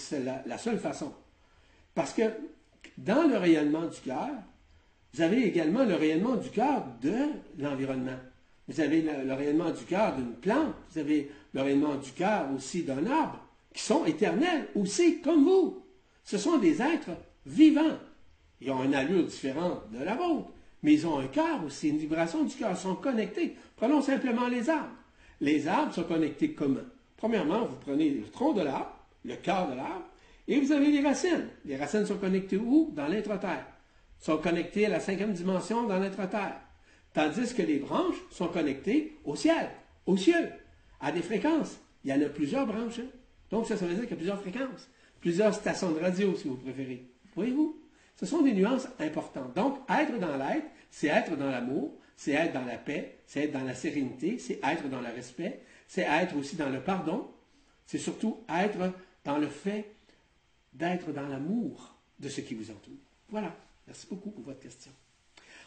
la, 0.46 0.58
seule 0.58 0.78
façon. 0.78 1.12
Parce 1.94 2.12
que 2.12 2.22
dans 2.98 3.28
le 3.28 3.36
rayonnement 3.36 3.86
du 3.86 4.00
cœur, 4.00 4.30
vous 5.12 5.20
avez 5.20 5.46
également 5.46 5.84
le 5.84 5.94
rayonnement 5.94 6.36
du 6.36 6.50
cœur 6.50 6.84
de 7.02 7.14
l'environnement. 7.58 8.18
Vous 8.66 8.80
avez 8.80 9.02
le, 9.02 9.32
rayonnement 9.32 9.70
du 9.70 9.84
cœur 9.84 10.16
d'une 10.16 10.32
plante, 10.32 10.74
vous 10.90 10.98
avez 10.98 11.30
le 11.52 11.60
rayonnement 11.60 11.96
du 11.96 12.10
cœur 12.12 12.48
aussi 12.54 12.82
d'un 12.82 13.06
arbre, 13.06 13.38
qui 13.72 13.82
sont 13.82 14.04
éternels 14.04 14.68
aussi, 14.74 15.20
comme 15.20 15.44
vous. 15.44 15.84
Ce 16.24 16.38
sont 16.38 16.58
des 16.58 16.80
êtres 16.80 17.10
vivants. 17.44 17.98
Ils 18.60 18.70
ont 18.70 18.82
une 18.82 18.94
allure 18.94 19.24
différente 19.24 19.90
de 19.92 20.02
la 20.02 20.14
vôtre, 20.14 20.50
mais 20.82 20.94
ils 20.94 21.06
ont 21.06 21.18
un 21.18 21.26
cœur 21.26 21.62
aussi, 21.64 21.90
une 21.90 21.98
vibration 21.98 22.44
du 22.44 22.54
cœur, 22.54 22.70
ils 22.70 22.76
sont 22.76 22.94
connectés. 22.94 23.56
Prenons 23.76 24.00
simplement 24.00 24.48
les 24.48 24.70
arbres. 24.70 24.94
Les 25.40 25.66
arbres 25.68 25.92
sont 25.92 26.04
connectés 26.04 26.52
comment 26.52 26.80
Premièrement, 27.16 27.64
vous 27.64 27.76
prenez 27.76 28.10
le 28.10 28.24
tronc 28.24 28.52
de 28.52 28.62
l'arbre, 28.62 28.96
le 29.24 29.36
cœur 29.36 29.70
de 29.70 29.76
l'arbre, 29.76 30.04
et 30.46 30.60
vous 30.60 30.72
avez 30.72 30.90
les 30.90 31.00
racines. 31.00 31.48
Les 31.64 31.76
racines 31.76 32.06
sont 32.06 32.18
connectées 32.18 32.56
où? 32.56 32.92
Dans 32.94 33.08
l'intra-terre. 33.08 33.66
Sont 34.20 34.38
connectées 34.38 34.86
à 34.86 34.90
la 34.90 35.00
cinquième 35.00 35.32
dimension 35.32 35.86
dans 35.86 35.98
l'intra-terre. 35.98 36.60
Tandis 37.12 37.54
que 37.54 37.62
les 37.62 37.78
branches 37.78 38.16
sont 38.30 38.48
connectées 38.48 39.16
au 39.24 39.36
ciel, 39.36 39.70
aux 40.06 40.16
cieux, 40.16 40.50
à 41.00 41.12
des 41.12 41.22
fréquences. 41.22 41.78
Il 42.04 42.10
y 42.10 42.12
en 42.12 42.20
a 42.20 42.28
plusieurs 42.28 42.66
branches. 42.66 42.98
Hein. 42.98 43.08
Donc, 43.50 43.66
ça, 43.66 43.76
ça 43.76 43.86
veut 43.86 43.94
dire 43.94 44.02
qu'il 44.02 44.10
y 44.10 44.14
a 44.14 44.16
plusieurs 44.16 44.40
fréquences, 44.40 44.88
plusieurs 45.20 45.54
stations 45.54 45.92
de 45.92 46.00
radio, 46.00 46.34
si 46.36 46.48
vous 46.48 46.56
préférez. 46.56 47.04
Voyez-vous? 47.34 47.83
Ce 48.16 48.26
sont 48.26 48.42
des 48.42 48.52
nuances 48.52 48.88
importantes. 48.98 49.54
Donc, 49.54 49.78
être 49.90 50.18
dans 50.18 50.36
l'être, 50.36 50.66
c'est 50.90 51.08
être 51.08 51.36
dans 51.36 51.50
l'amour, 51.50 51.92
c'est 52.16 52.32
être 52.32 52.52
dans 52.52 52.64
la 52.64 52.78
paix, 52.78 53.18
c'est 53.26 53.44
être 53.44 53.52
dans 53.52 53.64
la 53.64 53.74
sérénité, 53.74 54.38
c'est 54.38 54.60
être 54.64 54.88
dans 54.88 55.00
le 55.00 55.08
respect, 55.08 55.60
c'est 55.88 56.02
être 56.02 56.36
aussi 56.36 56.56
dans 56.56 56.68
le 56.68 56.80
pardon, 56.80 57.28
c'est 57.86 57.98
surtout 57.98 58.38
être 58.48 58.92
dans 59.24 59.38
le 59.38 59.48
fait 59.48 59.94
d'être 60.72 61.12
dans 61.12 61.26
l'amour 61.26 61.94
de 62.18 62.28
ce 62.28 62.40
qui 62.40 62.54
vous 62.54 62.70
entoure. 62.70 62.94
Voilà. 63.28 63.54
Merci 63.86 64.06
beaucoup 64.08 64.30
pour 64.30 64.44
votre 64.44 64.60
question. 64.60 64.90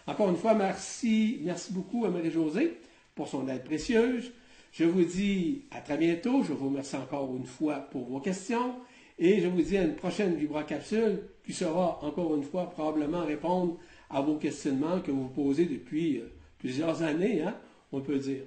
Encore 0.07 0.29
une 0.29 0.37
fois, 0.37 0.53
merci, 0.53 1.41
merci 1.43 1.73
beaucoup 1.73 2.05
à 2.05 2.09
Marie-Josée 2.09 2.79
pour 3.13 3.27
son 3.27 3.47
aide 3.47 3.63
précieuse. 3.63 4.31
Je 4.71 4.85
vous 4.85 5.03
dis 5.03 5.65
à 5.71 5.81
très 5.81 5.97
bientôt. 5.97 6.43
Je 6.43 6.53
vous 6.53 6.69
remercie 6.69 6.95
encore 6.95 7.35
une 7.35 7.45
fois 7.45 7.79
pour 7.79 8.05
vos 8.05 8.19
questions. 8.19 8.75
Et 9.19 9.41
je 9.41 9.47
vous 9.47 9.61
dis 9.61 9.77
à 9.77 9.83
une 9.83 9.95
prochaine 9.95 10.35
Vibra-Capsule 10.35 11.23
qui 11.43 11.53
sera 11.53 12.03
encore 12.03 12.35
une 12.35 12.43
fois 12.43 12.69
probablement 12.69 13.25
répondre 13.25 13.77
à 14.09 14.21
vos 14.21 14.35
questionnements 14.35 15.01
que 15.01 15.11
vous 15.11 15.27
posez 15.27 15.65
depuis 15.65 16.19
euh, 16.19 16.31
plusieurs 16.59 17.01
années, 17.01 17.41
hein, 17.41 17.55
on 17.91 18.01
peut 18.01 18.19
dire. 18.19 18.43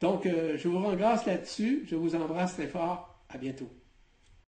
Donc, 0.00 0.26
euh, 0.26 0.56
je 0.56 0.68
vous 0.68 0.78
rends 0.78 0.96
grâce 0.96 1.26
là-dessus. 1.26 1.84
Je 1.86 1.94
vous 1.94 2.14
embrasse 2.14 2.54
très 2.54 2.66
fort. 2.66 3.08
À 3.28 3.38
bientôt. 3.38 3.68